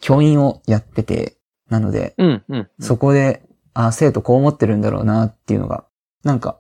[0.02, 1.38] 教員をやってて、
[1.70, 2.70] なので、うん、うん。
[2.80, 3.42] そこで、
[3.74, 5.86] あ、生徒こう思ってるんだろうなっていうのが、
[6.24, 6.60] なんか、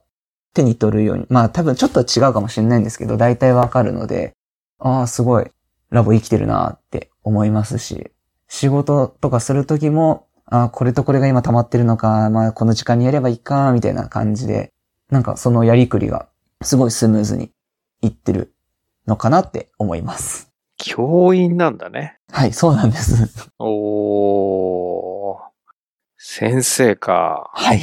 [0.55, 4.33] 手に取るように、まあ多分ちょっと違うかもしれないんですけど、大体わかるので、
[4.79, 5.51] ああ、すごい、
[5.91, 8.11] ラボ生きてるなって思いますし、
[8.47, 14.71] 仕事とかするときも、ああ、これとこれが今溜まってるのか、まあこの時間にやればいいか、みたいな感じで、
[15.09, 16.27] なんかそのやりくりが、
[16.61, 17.51] すごいスムーズに
[18.01, 18.53] いってる
[19.07, 20.51] のかなって思います。
[20.77, 22.17] 教員なんだね。
[22.31, 23.51] はい、そうなんです。
[23.59, 25.39] おー。
[26.17, 27.51] 先生か。
[27.53, 27.81] はい。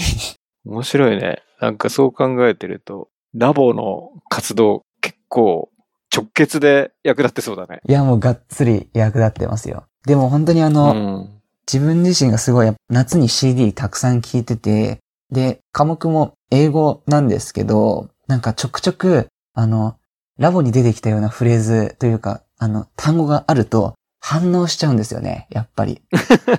[0.65, 1.43] 面白いね。
[1.63, 5.71] なんかそう考えてると、ラボの活動結構
[6.13, 7.81] 直結で役立ってそうだね。
[7.89, 9.85] いや、もうがっつり役立ってますよ。
[10.05, 11.41] でも本当にあうの、ん。
[11.73, 14.99] 自分自身がすごい夏に CD たくさん聴いてて、
[15.31, 19.95] で、科目も英語なんですけど、なんかちょくちょく、あの、
[20.39, 26.03] ラボに出てきたようなフレーズというか、あの、単語があると反応しちゃうんですよね、やっぱり。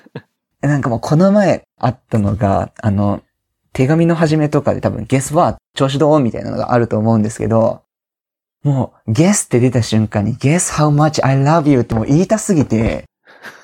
[0.62, 3.22] なんかもうこの前あったのが、あの、
[3.74, 5.58] 手紙の始めとかで多分 Guess what?
[5.76, 6.20] 調子どう？
[6.20, 7.82] みたいなのがあると思うんですけど、
[8.64, 13.06] もう Guess って出た瞬間に Guess how much I love you ってもう言いたすぎて、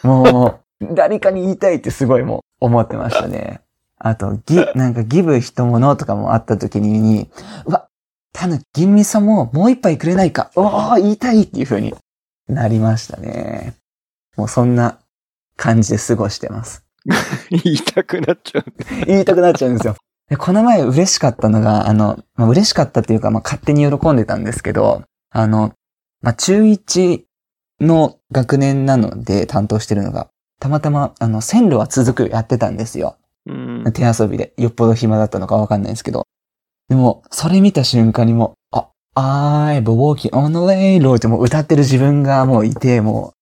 [0.04, 3.62] もう誰かに言いたいってすごいもう思ってましたね。
[3.98, 7.30] あと、ギ、なんかギブ人物とかもあった時に、
[7.66, 7.88] うわ、
[8.34, 10.52] タヌ、銀味噌ももう一杯くれないか。
[10.56, 11.94] おー、言いたいっていう風に
[12.48, 13.76] なりましたね。
[14.38, 15.00] もうそんな
[15.58, 16.86] 感じで過ごしてます。
[17.50, 18.66] 言いたくなっちゃう。
[19.06, 19.96] 言いたくなっちゃうんですよ。
[20.30, 25.74] でこの前嬉しかったのが、あの、まあ、嬉しかったっていうか、まあ、勝手に喜んでたんですけど、あの、
[26.22, 27.24] まあ、中1
[27.82, 33.18] の学年なので担当してるのが、たまたま、あの、線路は続くやってたんですよ。
[33.48, 33.92] うん。
[33.94, 34.54] 手遊びで。
[34.58, 36.28] よっぽど暇だったのかわかんないんですけど。
[36.90, 43.34] でも、それ見た瞬間にもう、あ、I've walking on the railroad ってもう歌ってる自分がもういて、も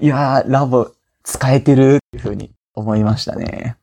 [0.00, 0.92] う、いやー、ラボ
[1.24, 3.76] 使えてるっていう風に思いましたね。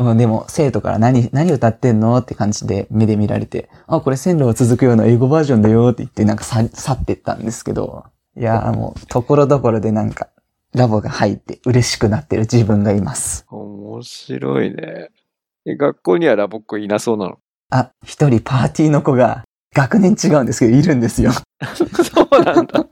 [0.00, 10.28] うんでも、生徒から何、何歌ってんのって感じで目で見られて、あ、これ線路は続くような英語バージョンだよって言ってなんかさ去ってったんですけど、いやーもう、ところどころでなんか、
[10.74, 13.44] ラボが入って嬉しくなってる自分がいます。
[13.50, 15.10] 面白いね。
[15.66, 17.38] え学校にはラボっ子いなそうなの？
[17.68, 21.32] あ、一人パーティーの子が、学年違うんですけど、いるんですよ。
[21.62, 22.86] そうなんだ。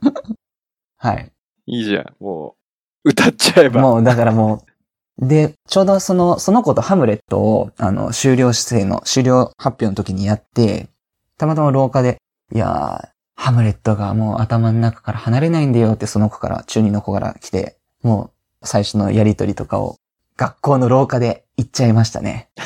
[0.97, 1.31] はい。
[1.65, 2.15] いいじゃん。
[2.19, 2.55] も
[3.03, 3.81] う、歌っちゃえば。
[3.81, 4.70] もう、だからもう、
[5.17, 10.89] で、ちょうどその、その子とハムレットを、あの、修了生の、修了発表の時にやって、
[11.37, 12.17] たまたま廊下で、
[12.53, 19.95] いやー、ハムレットがもう頭の中から離れないんだよってその子から、中二の子から来て、もう、最初のやりとりとかを、
[20.37, 22.49] 学校の廊下で言っちゃいましたね。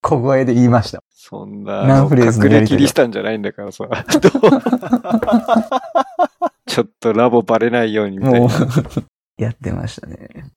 [0.00, 1.02] 小声で言いました。
[1.10, 3.84] そんな、何フレーズの隠れ切りしたんじゃないんだからさ。
[6.66, 8.48] ちょっとラボバレないようにみたいな。、
[9.38, 10.50] やってましたね。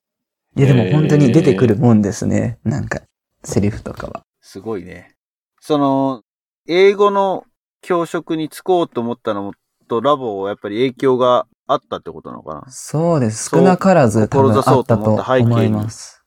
[0.56, 2.58] いや、でも本当に出てくるもんですね。
[2.64, 3.00] なんか、
[3.42, 4.22] セリフとかは。
[4.40, 5.14] すごいね。
[5.60, 6.22] その、
[6.68, 7.44] 英語の
[7.80, 9.52] 教職に就こうと思ったの
[9.88, 12.64] とラボをやっぱり影響があったってことなのかな？
[12.70, 13.50] そうです。
[13.50, 16.22] 少なからず多分あったと思います。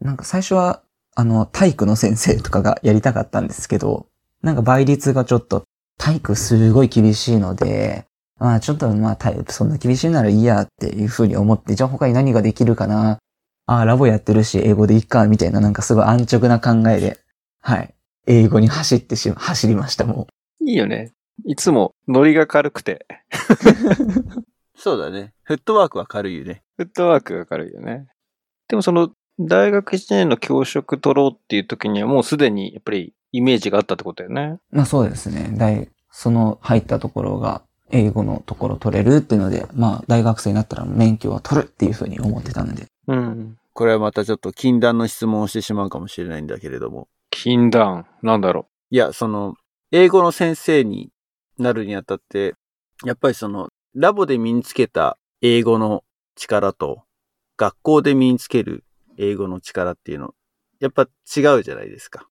[0.00, 0.82] なんか最初は、
[1.14, 4.06] あの、体育の先生とかがやりたかったんですけど、
[4.42, 5.64] なんか倍率がちょっと、
[5.98, 8.06] 体育すごい厳しいので、
[8.42, 13.18] まあちょっとまあ体育そんな厳しいならいいやっていうふうに思って、じゃあ他に何ができるかな
[13.66, 17.18] ああ、ラボやってるし、英語でいいか、みたいななんかすごい安直な考えで、
[17.60, 17.94] はい。
[18.26, 20.26] 英語に走ってしま、走りました、も
[20.60, 21.12] いいよね。
[21.44, 23.06] いつもノリが軽くて、
[24.76, 25.32] そうだね。
[25.44, 26.64] フットワークは軽いよね。
[26.76, 28.08] フットワークが軽いよね。
[28.68, 34.58] でもその、大学1年の教職取ろうっていう時にはもうすでにやっぱりイメージがあったってことだよね。
[34.72, 34.76] う。
[34.76, 35.52] まあそうですね。
[35.56, 42.86] 大、その入ったところが、英語のところ取れるっていうので、まあ大学生になったら免許は取るっていうふうに思ってたので。
[43.06, 43.58] うん。
[43.74, 47.08] これはまたちょっと禁断の質問をしてしまうかもしれないんだけれども。
[47.30, 48.06] 禁断？
[48.22, 49.54] なんだろいや、その、
[49.90, 51.10] 英語の先生に
[51.58, 52.54] なるにあたって、
[53.04, 56.04] やっぱりその、ラボで身につけた英語の
[56.36, 57.02] 力と、
[57.56, 58.84] 学校で身につける
[59.18, 60.34] 英語の力っていうの、
[60.80, 62.26] やっぱ違うじゃないですか。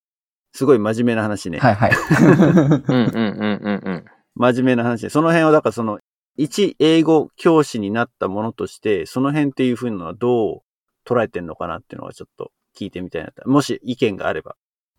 [0.54, 1.60] すごい真面目な話ね。
[1.60, 1.91] はいはい。
[1.91, 4.06] うんうんうんうんうん。
[4.35, 5.99] 真面目な話で、その辺はだからその、
[6.37, 10.61] 一英語教師になったものとして、その辺っていうふうのはどう
[11.05, 13.47] 捉えてんのかなっていうのはちょっと聞いてみたいなと。
[13.49, 14.55] もし意見があれば。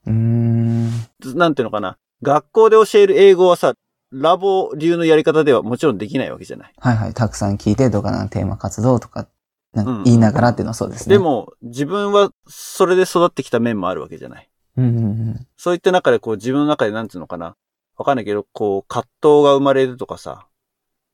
[0.06, 0.90] うーん。
[1.34, 1.96] なんていうのかな。
[2.22, 3.74] 学校で教える英語はさ、
[4.12, 6.72] ラボ流のやり方ではもちろんできないわけじゃない。
[6.78, 7.14] はいはい。
[7.14, 9.26] たくさん聞いてとかな、テーマ活動とか、
[9.72, 11.14] なんうんか言いながらっていうのはそうですね。
[11.14, 14.48] で、も、自分はそれで育ってきた面もあるわけじゃない。
[14.76, 15.46] うんうんうん。
[15.56, 17.56] そういった中でこう自分の中でなんていうのかな。
[17.96, 20.46] わかんないけど、こう葛藤が生まれるとかさ、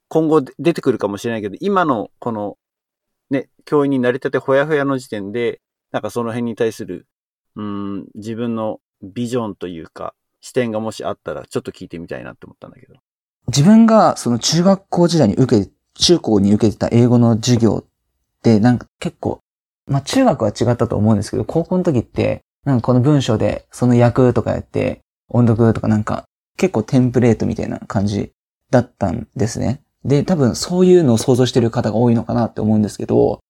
[0.09, 2.57] 今後出てくるかもしれないけど、今のこの、
[3.31, 5.61] ね、教員になりたてほやほやの時点で、
[5.93, 7.07] なんかその辺に対する、
[7.57, 12.95] うん、自分のビジョンというか、視点がもしあったら、ちょっと聞いてみたいなって思ったんだけど。
[13.49, 17.91] 自分がその中学校時代に受け、中高に受けてた英語の授業っ
[18.43, 19.41] てなんか結構、
[19.87, 26.28] まあ中学は違ったと思うんですけど、高校の時って、なんかこの文章でその訳とかやって、音読とかなんか
[26.59, 28.33] 結構テンプレートみたいな感じ
[28.71, 29.81] だったんですね。
[30.05, 33.41] で、多分そういうのを想像してる方が多いのかなって思うんですけど、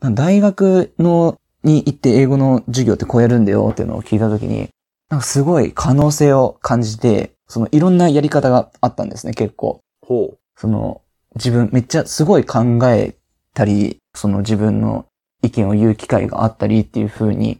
[0.00, 4.68] 大学のに行って英語の授業ってこうやるんだよっていうのを聞いた時に、
[5.08, 9.80] なんかすごい可能性を感じて、そのいろんなやり方があったんですね、結構。
[10.02, 11.00] ほその
[11.36, 13.16] 自分めっちゃすごい考え
[13.54, 15.06] たり、その自分の
[15.42, 17.58] 意見を言う機会があったりっていう風に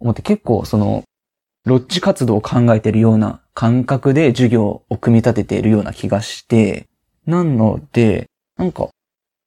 [0.00, 1.04] 思って結構その
[1.68, 6.88] ロッジ活動を考えているような感覚で授業を組み立てているような気がして、
[7.26, 8.26] なので、
[8.56, 8.88] なんか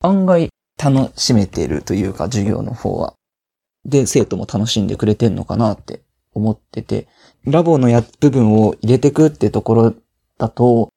[0.02, 0.50] 案外
[0.82, 3.16] 楽しめているというか授業の方は。
[3.86, 6.04] で、生徒も楽しんでくれてんのかなって
[6.34, 7.08] 思ってて、
[7.44, 9.96] ラボのや部分を入れてくってところ
[10.38, 10.90] だと、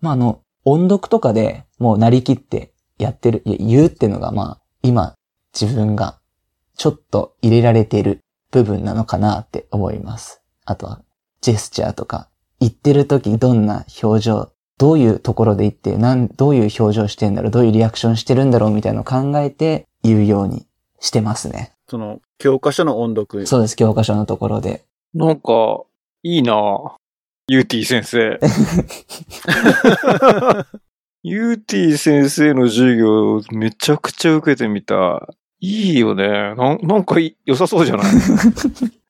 [0.00, 5.14] まあ、あの、音読とかでもうなりきってやってる、言うってのがまあ、今
[5.58, 6.18] 自分が
[6.76, 10.41] ちょっと入れられている部分なのかなって思います。
[10.64, 11.02] あとは、
[11.40, 12.28] ジェスチャーとか、
[12.60, 20.66] 言ってる時どんな表情、どういうところで言って、なん、どういう表情してんだろう、どういうリアクションしてるんだろうみたいなのを考えて言うように
[21.00, 21.72] してますね。
[21.88, 21.90] う。
[21.90, 23.46] その、教科書の音読。
[23.46, 24.84] そうです、教科書のところで。
[25.14, 25.82] なんか、
[26.22, 26.96] いいな
[27.48, 28.38] ユーティー先生。
[31.24, 35.28] ユーティー先生の授業めちゃくちゃ受けてみた。
[35.60, 36.54] いいよね。
[36.56, 38.12] なんなんかい良さそうじゃない？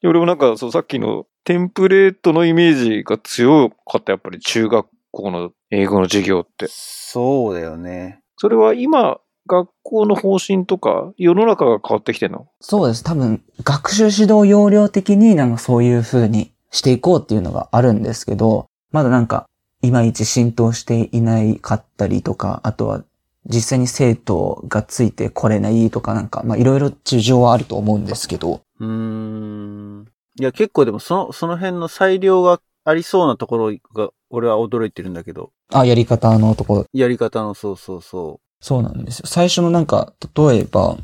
[0.05, 4.13] 俺もなんかそうさっきのテンプレートのイメージが強かった。
[4.13, 6.67] やっぱり中学校の英語の授業って。
[6.69, 8.21] そうだよね。
[8.37, 12.47] それは今、学校の方針とか世の中が変わってきてんの？
[12.61, 13.03] そうです。
[13.03, 19.47] 多分、学習指導要領的になんかそういう風にしていこうっていうのがあるんですけど、まだなんか、
[19.83, 23.03] いまいち浸透していないかったりとか、あとは
[23.47, 30.05] 実際に生徒がついてこれないとかなんか、まあいろいろ事情はあると思うんですけど、うーん。
[30.41, 35.53] いや、結構でもその、その辺の裁量がありそうなところが、俺は驚いてるんだけど。
[35.73, 36.87] あ、やり方のところ。
[36.93, 39.27] やり方のそうそうそそうなんですよ。
[39.27, 40.97] 最初のなんか、例えば、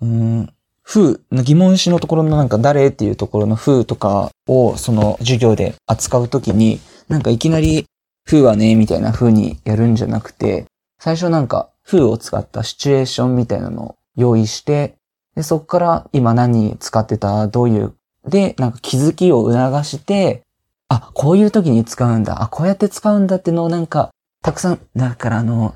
[0.00, 7.86] うーん、風、疑問詞のところのなんか誰っていうところの風とかをその授業で扱うときに、なんかいきなり
[8.26, 10.66] 風はね、みたいな風にやるんじゃなくて、
[10.98, 14.96] 最初なんか風を使ったシチュエーションみたいなのを用意して、
[15.34, 17.48] で、そこから今何使ってた？
[17.48, 17.94] どういう、
[18.26, 20.42] で、なんか気づきを促して、
[20.88, 24.10] あ、こういう時に使うんだ、あ、こうやって使うんだってのをなんか、
[24.42, 25.74] たくさん、だからあの、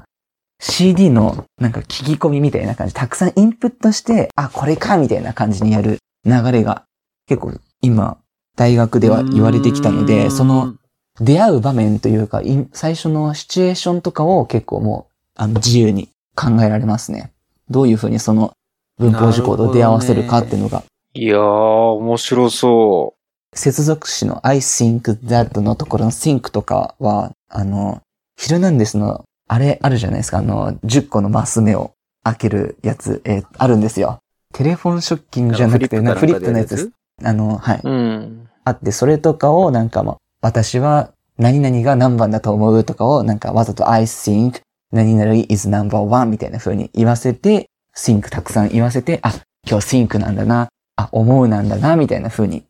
[0.61, 6.85] CD のなんか聞き込みみたいな感じ、たくさんインプットして、あ、これかみたいな感じにやる流れが
[7.27, 8.19] 結構今、
[8.57, 9.01] 大学う。
[9.01, 10.75] では言われてきたのうで、その、
[11.21, 12.43] 出会う場面というか、
[12.73, 17.33] 最初のシチュエーションとかを結構もう、あの、自由に考えられますね。
[17.71, 18.53] どういうふうにその
[18.99, 20.83] 文法事項と出会わせるかっていうのが、
[21.15, 23.15] いやー、面白そ
[23.55, 28.03] 接続詞の I think that のところの think とかは、あの、
[28.37, 31.93] ヒルナンデスの、あれあるじゃないですか、あの、10個のマス目を
[32.23, 34.19] 開けるやつ、えーあるんですよ。
[34.53, 36.91] テレフォンショッキングじゃなくて、なフリップのやつです。
[37.23, 37.81] あの、はい。
[37.83, 37.89] う。
[37.89, 38.49] うん。
[38.65, 44.61] あって、それとかをなんかまあ、私は何々が何番だと思うとかをなんかわざと I think
[44.93, 49.33] 何々 is number one みたいな風に言わせて、think たくさん言わせて、あ、
[49.69, 52.65] 今日 think なんだな、あ、思うなんだな、みたいな風に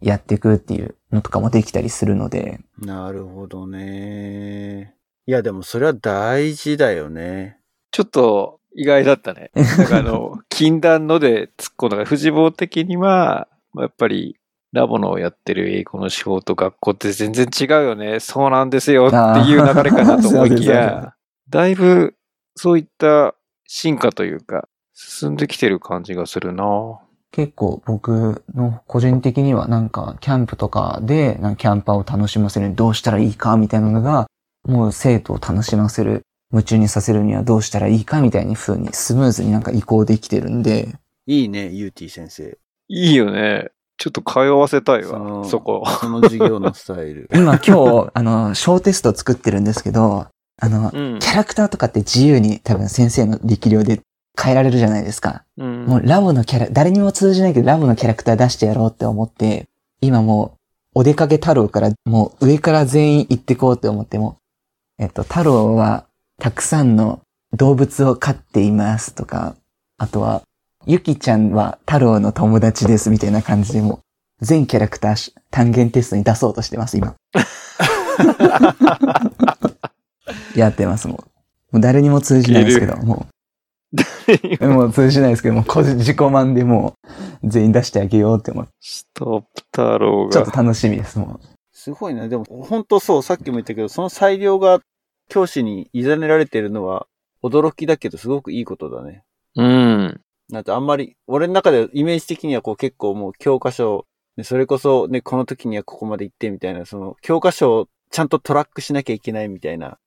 [0.00, 4.94] やっていくっていうのとかもできたりするので、なるほどね。
[5.26, 7.58] いや、でもそれは大事だよね。
[7.92, 9.50] ちょっと意外だったね。
[9.54, 14.36] なんかあの、 禁断ので突っ込んだから、藤坊的には、まあやっぱり、
[14.72, 18.20] ラボのやってる英語の仕事、学校って全然違うよね。
[18.20, 19.16] そうなんですよって
[19.50, 21.14] いう流れかなと思いきや、
[21.50, 22.14] だいぶ
[22.56, 23.34] そういった
[23.66, 34.26] 進化というか、進んできてる感じがするな結構僕の個人的にはなんかキャンプとかでなんかキャンパーを楽しませるにどうしたらいいかみたいなのが
[34.64, 36.22] もう生徒を楽しませる、
[36.52, 40.94] 夢中にさせるにはどうしたらいいかみたいに風にスムーズになんか移行できてるんで、
[41.26, 42.58] いいね、ゆうてぃ先生。
[42.88, 43.70] いいよね。
[43.96, 45.84] ちょっと通わせたいわ、そこ。
[46.00, 47.28] その授業のスタイル。
[47.34, 50.26] 今今日、あの、小テスト作ってるんですけど、
[50.60, 54.00] あの、うんキャラクターとかって自由に多分先生の力量で
[54.40, 55.44] 変えられるじゃないですか。
[55.58, 59.68] うんもうラボのキャラ、誰にも通じないけどラボのキャラクター出してやろうって思って、
[60.00, 60.58] 今もう、
[60.94, 64.36] お出かけ太郎からもう上から全員行ってこうって思っても、
[64.98, 66.04] えっと、太郎は
[66.38, 67.20] たくさんの
[67.52, 69.56] 動物を飼っていますとか、
[69.98, 70.42] あとは、
[70.86, 74.00] ゆきちゃんは太郎の友達ですみたいな感じでも
[74.40, 77.14] う、全キャラクターし単元テストに出そうとしてます、今。
[80.56, 81.16] やってます、もう。
[81.72, 83.32] もう誰にも通じないですけど、もう。
[84.60, 86.94] もう通じないですけど、もう個人自己満でも
[87.42, 90.62] う全員出してあげようって思って、ストップ太郎ちょっとが。
[90.62, 91.40] 楽しみです、も
[91.72, 92.28] すごいな。
[92.28, 94.80] でも、本当そう、さっきも言ったけど、その裁量が
[95.28, 97.06] 教師に委ねられてるのは、
[97.42, 99.24] 驚きだけど、すごくいいことだね。
[99.56, 100.20] うん。
[100.48, 109.98] なんてあんまり、俺の中でイメージ的にはこう結構もう教科書、ね、それこそね、この時にはここまで行ってみたいな、その教科書をちゃんとトラックしなきゃいけないみたいな、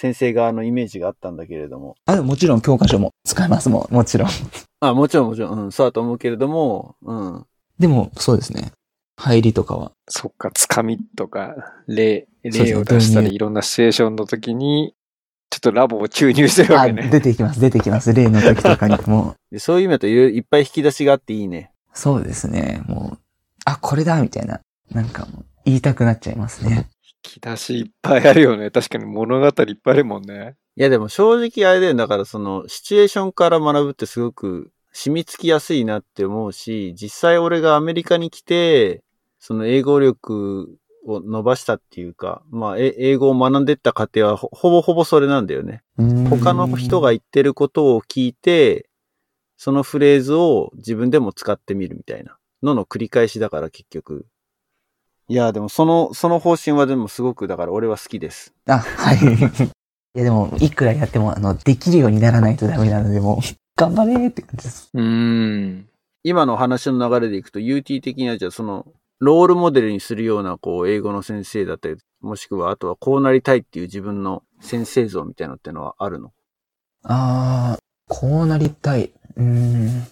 [0.00, 1.90] 先生側のイメージがあったんだけれども。
[1.90, 1.94] う。
[2.10, 4.30] あ、でももちろん教科書も使えますもん、もちろん。
[4.80, 7.46] あ、もちろんもちろん、うん、そうだと思うけれども、うん。
[7.78, 8.72] でも、そうですね。
[9.18, 9.92] 入りとかは。
[10.08, 11.54] そっか、つかみとか、
[11.86, 14.94] 例、例を出したり、いろんなシチュエーションの時に、
[15.50, 17.10] ちょっとラボを注入してるわあ、けね。
[17.10, 18.14] 出てきます、出てきます。
[18.14, 18.96] 例の時とかに。
[19.06, 21.72] もそういう意味だといっぱい引き出しがあっていいね。
[21.92, 22.80] そうですね。
[22.86, 23.18] もう、
[23.66, 24.62] あ、これだみたいな。
[24.92, 26.88] なんかもう、言いたくなっちゃいますね。
[27.22, 28.70] き出しいっぱいあるよね。
[28.70, 30.56] 確かに物語いっぱいあるもんね。
[30.76, 31.94] いやでも正直あれだよ。
[31.94, 39.02] だからそのシチュエーションから学ぶってすごく染みつきやすいなって思うし、実際俺がアメリカに来て、
[39.38, 40.68] その英語力
[41.06, 45.82] を伸ばしたっていうか、まあ、英語を学んでった過程はほほぼほぼそれなんだよね。
[46.28, 48.88] 他の人が言ってることを聞いて、
[49.56, 54.26] そのフレーズを自分でも使ってみるみたいなのの繰り返しだから結局。
[55.30, 58.52] いや、でもその、その方針はでもすごくだから俺は好きです。
[58.66, 59.16] あ、はい。
[59.16, 63.38] いやでも、いくらやっても、あの、できるようにならないとダメなので、もう、
[63.76, 64.90] 頑張れーって感じです。
[64.92, 65.88] うーん。
[66.24, 68.86] 今の話の流れでいくと UT 的にはじゃあその
[69.20, 76.32] ロールモデルにするようなこう英語の先生だったり、もしくはあとはこうなりたいっていう自分の先生像みたいなのってのはあるの？
[77.04, 79.12] あー、こうなりたい。
[79.36, 80.06] うーん。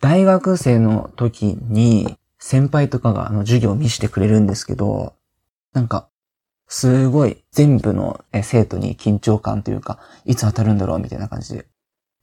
[0.00, 5.14] 大学生の時に、先輩とかがあの授業を見せてくれるんですけど、
[5.72, 6.08] なんか、
[6.66, 11.66] すごい全部のえ生徒に緊張感というか、いつ当たるんだろうみたいな感じで、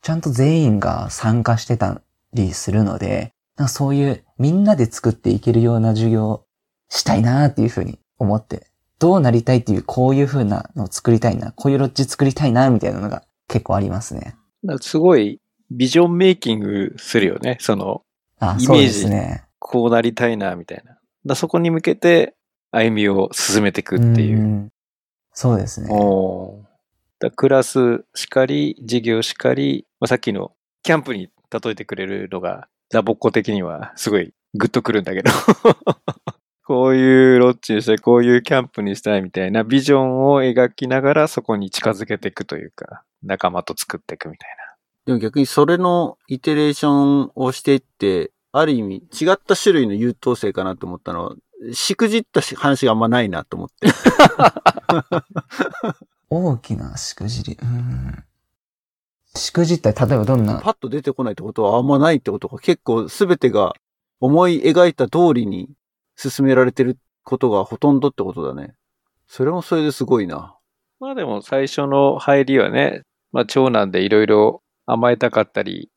[0.02, 2.02] ちゃんと全員が参加してた
[2.34, 6.46] りするので、なんかそういうみんなで作っていけるような授業を
[6.90, 8.68] したいなっていうふうに思って、
[9.00, 14.36] どうなりたいっていうこういう風なのを作りたいな、こういうロッジ作りたいなみたいなのが結構ありますね。
[14.82, 15.40] すごい
[15.72, 17.58] ビジョンメイキングするよね。
[17.62, 18.04] その、
[18.40, 19.49] あ、イメージそうですね。
[19.70, 20.98] こうなりたいな、みたいな。
[21.28, 22.34] だそこに向けて
[22.72, 24.40] 歩みを進めていくっていう。
[24.40, 24.70] ん
[25.32, 25.90] そうですね。
[27.20, 35.30] だクラスしかり、授業しかり、まあ、さっきのキャンプに例えてくれるのが、ラボっ子的にはすごいグッとくるんだけど。
[36.66, 44.50] こういうロッチにして、こういうキャンプにしたいみたいなビジョンを描きながらそこに近づけていくというか、仲間と作っていくみたい
[45.10, 46.92] でも逆にそれのイテレーショ
[47.26, 51.36] ンをしていって、ある意味違った種類の優等生かなと思ったのは、
[51.74, 53.90] しくじったし話があんまないなと思って。
[56.30, 57.58] 大きなしくじり。
[57.62, 58.24] うん。
[59.36, 63.74] しくじったら、例えばどんな、パッと出てこないってことはあんまないってことか、結構すべてが
[64.20, 65.70] 思い描いた通りに
[66.16, 68.76] 進められてることがほとんどってことだね。
[69.28, 70.36] それもそれですごいな。
[70.36, 70.56] な。
[71.00, 75.90] まあでも最初の入りはね、まあ長男でいろいろ甘えたかったり、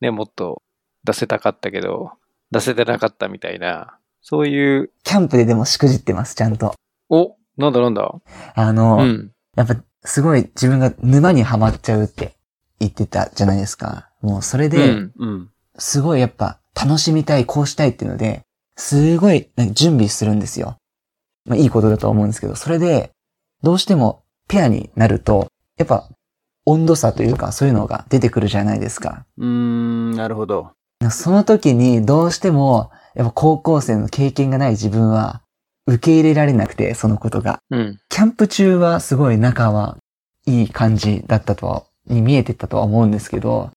[0.00, 0.62] ね、もっと
[1.04, 2.12] 出せたかったけど、
[2.50, 6.74] 出せてなかったみたいな、そういう、キャンプででもしくじってます、ちゃんと。
[7.08, 8.14] お、なんだなんだ
[8.54, 9.32] あの、うん。
[9.56, 12.34] やっぱ、すごい自分が沼にはまっちゃうって
[12.78, 14.10] 言ってたじゃないですか。
[14.20, 15.08] もうそれで。
[15.76, 18.42] すごいやっぱ楽しみたい、こうしたいっていうので、
[18.76, 20.76] すごい準備するんですよ。
[21.44, 23.10] まあいいことだとは思うんですけど、それで、
[23.62, 26.08] どうしてもペアになると、やっぱ
[26.64, 29.24] 温度差というかそういうのが出てくるじゃないですか。
[29.36, 30.72] うーん、なるほど。
[31.10, 35.42] その時にどうしても、やっぱ高校生の経験がない自分は
[35.86, 37.60] 受け入れられなくて、そのことが。
[37.70, 37.98] うん。
[38.08, 39.96] キャンプ中はすごい仲は
[40.46, 43.70] いい感じだったとは、に見えてたとは思うんですけど、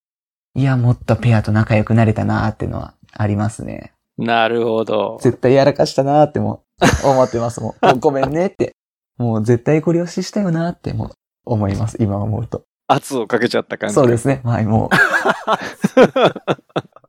[0.56, 3.94] いや、もっとペアと仲良くなれたなーっていうのはありますね。
[4.18, 5.18] なるほど。
[5.22, 6.64] 絶対やらかしたなーっても
[7.04, 7.76] う思ってますもん。
[8.00, 8.76] ごめんねって。
[9.18, 11.12] もう絶対ご了承したよなーってもう
[11.46, 11.98] 思います。
[12.00, 12.64] 今思うと。
[12.88, 13.96] 圧をかけちゃった感じ。
[13.96, 14.42] そうですね。
[14.44, 14.90] はい、も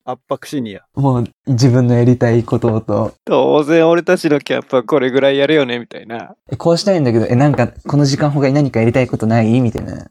[0.04, 0.82] 圧迫シニア。
[0.94, 6.34] う、もう自分のやりたいことと、当然俺たちのキャンプはこれぐらいやるよね、みたいな。
[6.50, 9.60] えこうしたいんだけど、え、なんか、この時間他に何かやりたいことない？
[9.60, 10.08] みたいな。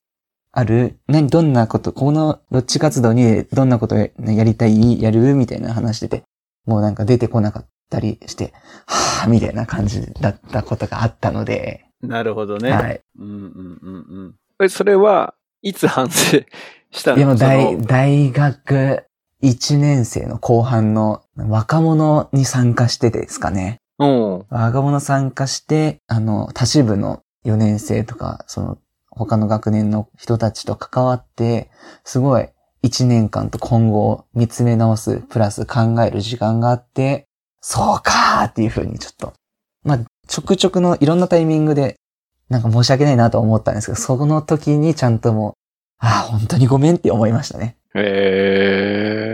[0.54, 1.00] ある？
[1.08, 5.02] 何、どんなこと、このロッチ活動にどんなことややりたい？
[5.02, 5.36] やる？
[5.36, 6.24] みたいな話してて、
[6.66, 8.54] もうなんか出てこなかったりして、
[8.86, 12.72] はぁ、みたいな感じだったことがあったので、なるほどね。
[12.72, 13.02] はい。
[13.20, 13.98] うんうんうんう
[14.30, 14.36] ん。
[14.64, 16.39] えそれはいつ反省
[16.92, 17.18] したの？
[17.18, 19.04] いやもうそ大、の大学
[19.44, 23.80] 1年生の後半の若者に参加してですかね。
[24.00, 24.46] うん。
[24.50, 28.78] 若者参加して、あの、他支部の4年生とか、その、
[29.10, 31.70] 他の学年の人たちと関わって、
[32.04, 32.50] すごい
[32.84, 37.28] 1年間と今後を見つめ直す、プラス考える時間があって、
[37.62, 39.34] そうかーっていう風にちょっと、
[39.84, 41.96] まあ、ちょくちょくのいろんなタイミングで、
[42.50, 45.54] なんか申し訳ないなと思ったんですけど、その時にちゃんともう、
[46.00, 47.78] ああ、本当にごめんって思いましたね。
[47.94, 49.31] へえ。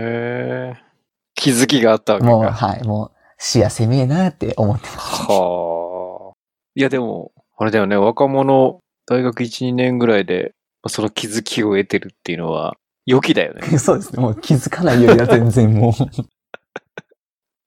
[1.38, 2.30] 気づきがあったわけか。
[2.30, 6.36] もう、はい、もう、視野狭えなって思ってまはあ。
[6.74, 10.52] いやでも、あれだよね、若者、大学1、2年ぐらいで、
[10.88, 12.76] その気づきを得てるっていうのは、
[13.06, 13.62] 良きだよね。
[13.62, 13.78] す。
[13.86, 14.20] そうですね。
[14.20, 15.92] もう気づかないよりは全然もう。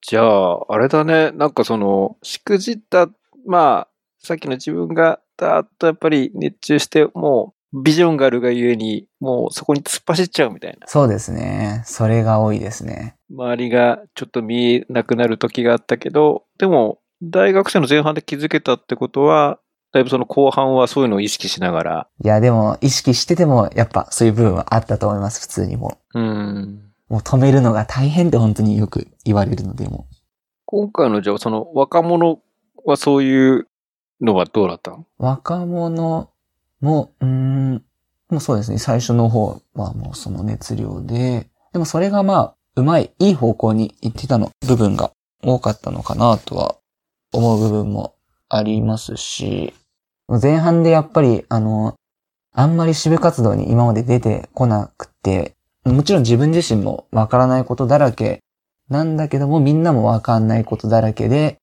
[0.01, 3.07] じゃあ、あれだね、なんかその、しくじった、
[3.45, 3.87] まあ、
[4.19, 10.87] さっきの自分が、だーっとやっぱり熱中して、もう、ビジョンがあるがゆえに、もうそこに突っ走っちゃうみたいな。
[10.87, 11.83] そうですね。
[11.85, 13.15] それが多いですね。
[13.29, 19.59] 周りがちょっと見えなくなる時があったけど、でも、大学生の前半で気づけたってことは、
[19.93, 25.41] だいぶその後半はそういうのを意識しながら、いや、でも、意識してても、やっぱそういう部分はあったと思います。
[25.41, 26.81] 普通にもうん。
[27.09, 27.13] う。
[27.13, 30.07] もう止めるのが大変って本当によく言われるので、も
[30.65, 32.39] 今回のじゃあその若者
[32.85, 33.67] はそういう
[34.21, 34.99] のはどうだったの？
[34.99, 35.05] う。
[35.19, 36.30] 若者
[36.81, 37.73] も、うーん、
[38.29, 38.77] もうそうですね。
[38.77, 45.11] 最初の方はもうその熱量で、でもそれがまあ、うまい、いい方向に行ってたの、部分が
[45.43, 46.77] 多かったのかなとは
[47.31, 48.15] 思う部分も
[48.49, 49.73] ありますし、
[50.41, 51.95] 前半でやっぱり、あの、
[52.53, 55.55] あんまり支部活動に今まで出てこなくて、
[55.85, 58.41] もちろん自分自身もわからないことだらけ
[58.89, 61.57] なんだけども、みんなもわかんないことだらけで、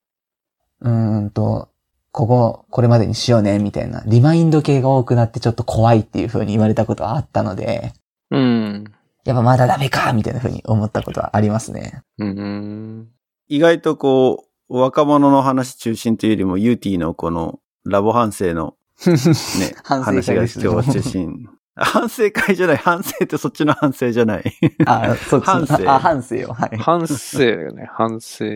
[0.80, 1.68] うーんと、
[2.12, 7.92] ここ、これまでにしようね、みたいな、リマインド系が多くなってちょっと怖いっていう風に言われたことはあったので、
[8.30, 8.84] うん。
[9.24, 12.02] やっぱまだダメかみたいな風に思ったことはありますね。
[12.18, 13.08] うん。
[13.48, 18.74] 意外とこう、若者の話中心というよりも、ユーティーのこのラボ反省の
[19.06, 21.48] ね、 反省話が今日は中心。
[21.78, 24.52] 反省会じゃない、反省ってそっちの反省じゃない。
[24.86, 26.52] あ、そっちの反省あ、反省よ。
[26.52, 26.76] はい。
[26.78, 28.44] 反省だよね、 反省。
[28.44, 28.48] う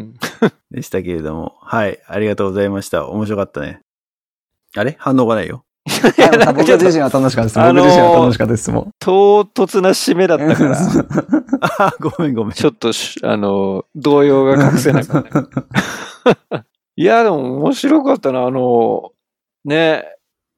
[0.00, 0.14] ん。
[0.70, 1.54] でしたけれども。
[1.62, 3.08] はい、ありがとうございました。
[3.08, 3.80] 面白かったね。
[4.76, 4.96] あれ？
[4.98, 5.64] 反応がないよ。
[5.88, 7.60] いや僕自身は楽しかったです。
[7.60, 10.78] あのー僕自身は楽しかったです、も唐突な締めだったから、
[11.86, 12.52] あ、ごめんごめん。
[12.52, 16.64] ちょっとし、あの、動揺が隠せなかった。
[16.96, 18.44] いや、でも面白かったな。
[18.44, 19.12] あの、
[19.64, 20.04] ね、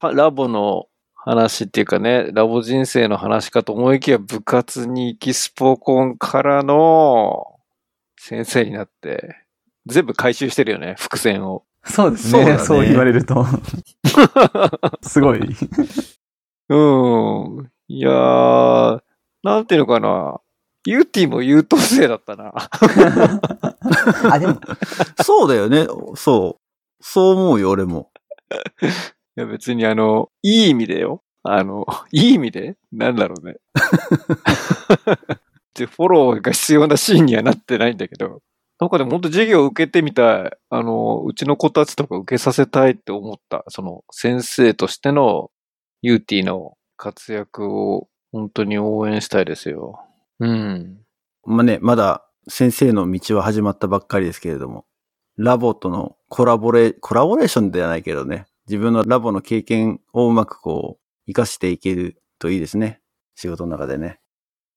[0.01, 0.87] ラボの
[1.23, 7.59] 話っていうかね、ラボ人生の話かと思いきや部活に行きスポコンからの
[8.19, 9.35] 先生になって、
[9.85, 11.63] 全部回収してるよね、伏線を。
[11.83, 12.59] そうですそうだねね。
[12.59, 13.45] そう言われると。
[15.03, 15.39] すごい。
[16.69, 17.71] うん。
[17.87, 19.01] いやー、
[19.43, 20.39] なんていうのかな。
[20.85, 22.53] ユーティも優等生だったな。
[24.31, 24.59] あ、でも、
[25.23, 25.85] そうだよね。
[26.15, 27.03] そう。
[27.03, 28.09] そう思うよ、俺も。
[29.37, 31.23] いや別にあの、いい意味でよ。
[31.43, 32.77] あの、 いい意味で？
[32.91, 33.57] なんだろうね。
[35.73, 38.41] でフォローが必要なシーンにはなってないんだけど、
[38.79, 40.51] なんかでも本当授業を受けてみたい。
[40.69, 43.63] あの、うちの子たちとか受けさせたいって思った。
[43.69, 45.49] その先生としての
[46.01, 49.99] ユーティーの活躍を本当に応援したいですよ。
[50.39, 50.97] うん。
[51.45, 54.85] まあね、まだ先生の道は始まったばっかりですけれども、
[55.37, 63.01] ラボとのコラボレ、コラボレーションではないけどね、自分のラボの経験をうまくこう、活かしていけるといいですね。
[63.35, 64.21] 仕事の中でね。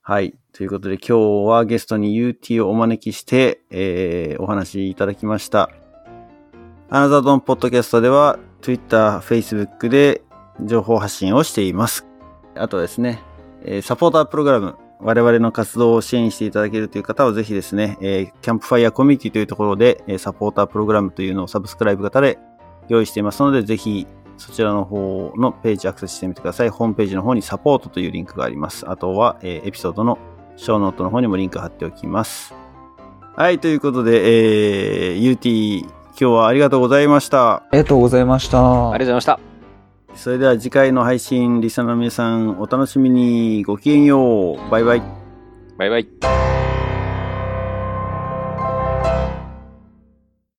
[0.02, 0.34] はい。
[0.52, 5.70] ということで今日はゲストに UT をお招きして、えー、お話いただきました。
[6.90, 10.22] アナザードンポッドキャストでは Twitter、Facebook で
[10.60, 12.04] 情報発信をしています。
[12.56, 13.22] あとですね、
[13.64, 22.38] えサポータープログラム、我々の活動を支援していただけるという方はぜひですね、えーキャンプファイヤーコミュニティというところで、えサポータープログラムというのをサブスクライブ型で
[22.88, 24.06] 用意していますので、ぜひ
[24.36, 26.68] そちらの方のページアクセスしてみてください。
[26.68, 28.88] ホームページの方にサポートというリンクがあります。
[28.88, 30.18] あとは、えー、エピソードの
[30.56, 32.54] ショーノートの方にもリンク貼っておきます。
[33.36, 37.56] はい、ということで、えー、UT、今日はありがとうございました。
[37.56, 38.58] ありがとうございました。
[38.58, 39.40] ありがとうございました。
[40.14, 43.64] それでは次回の配信、リサの皆さん、お楽しみに。
[43.64, 44.70] ごきげんよう。
[44.70, 45.02] バイバイ。
[45.76, 46.73] バイバイ。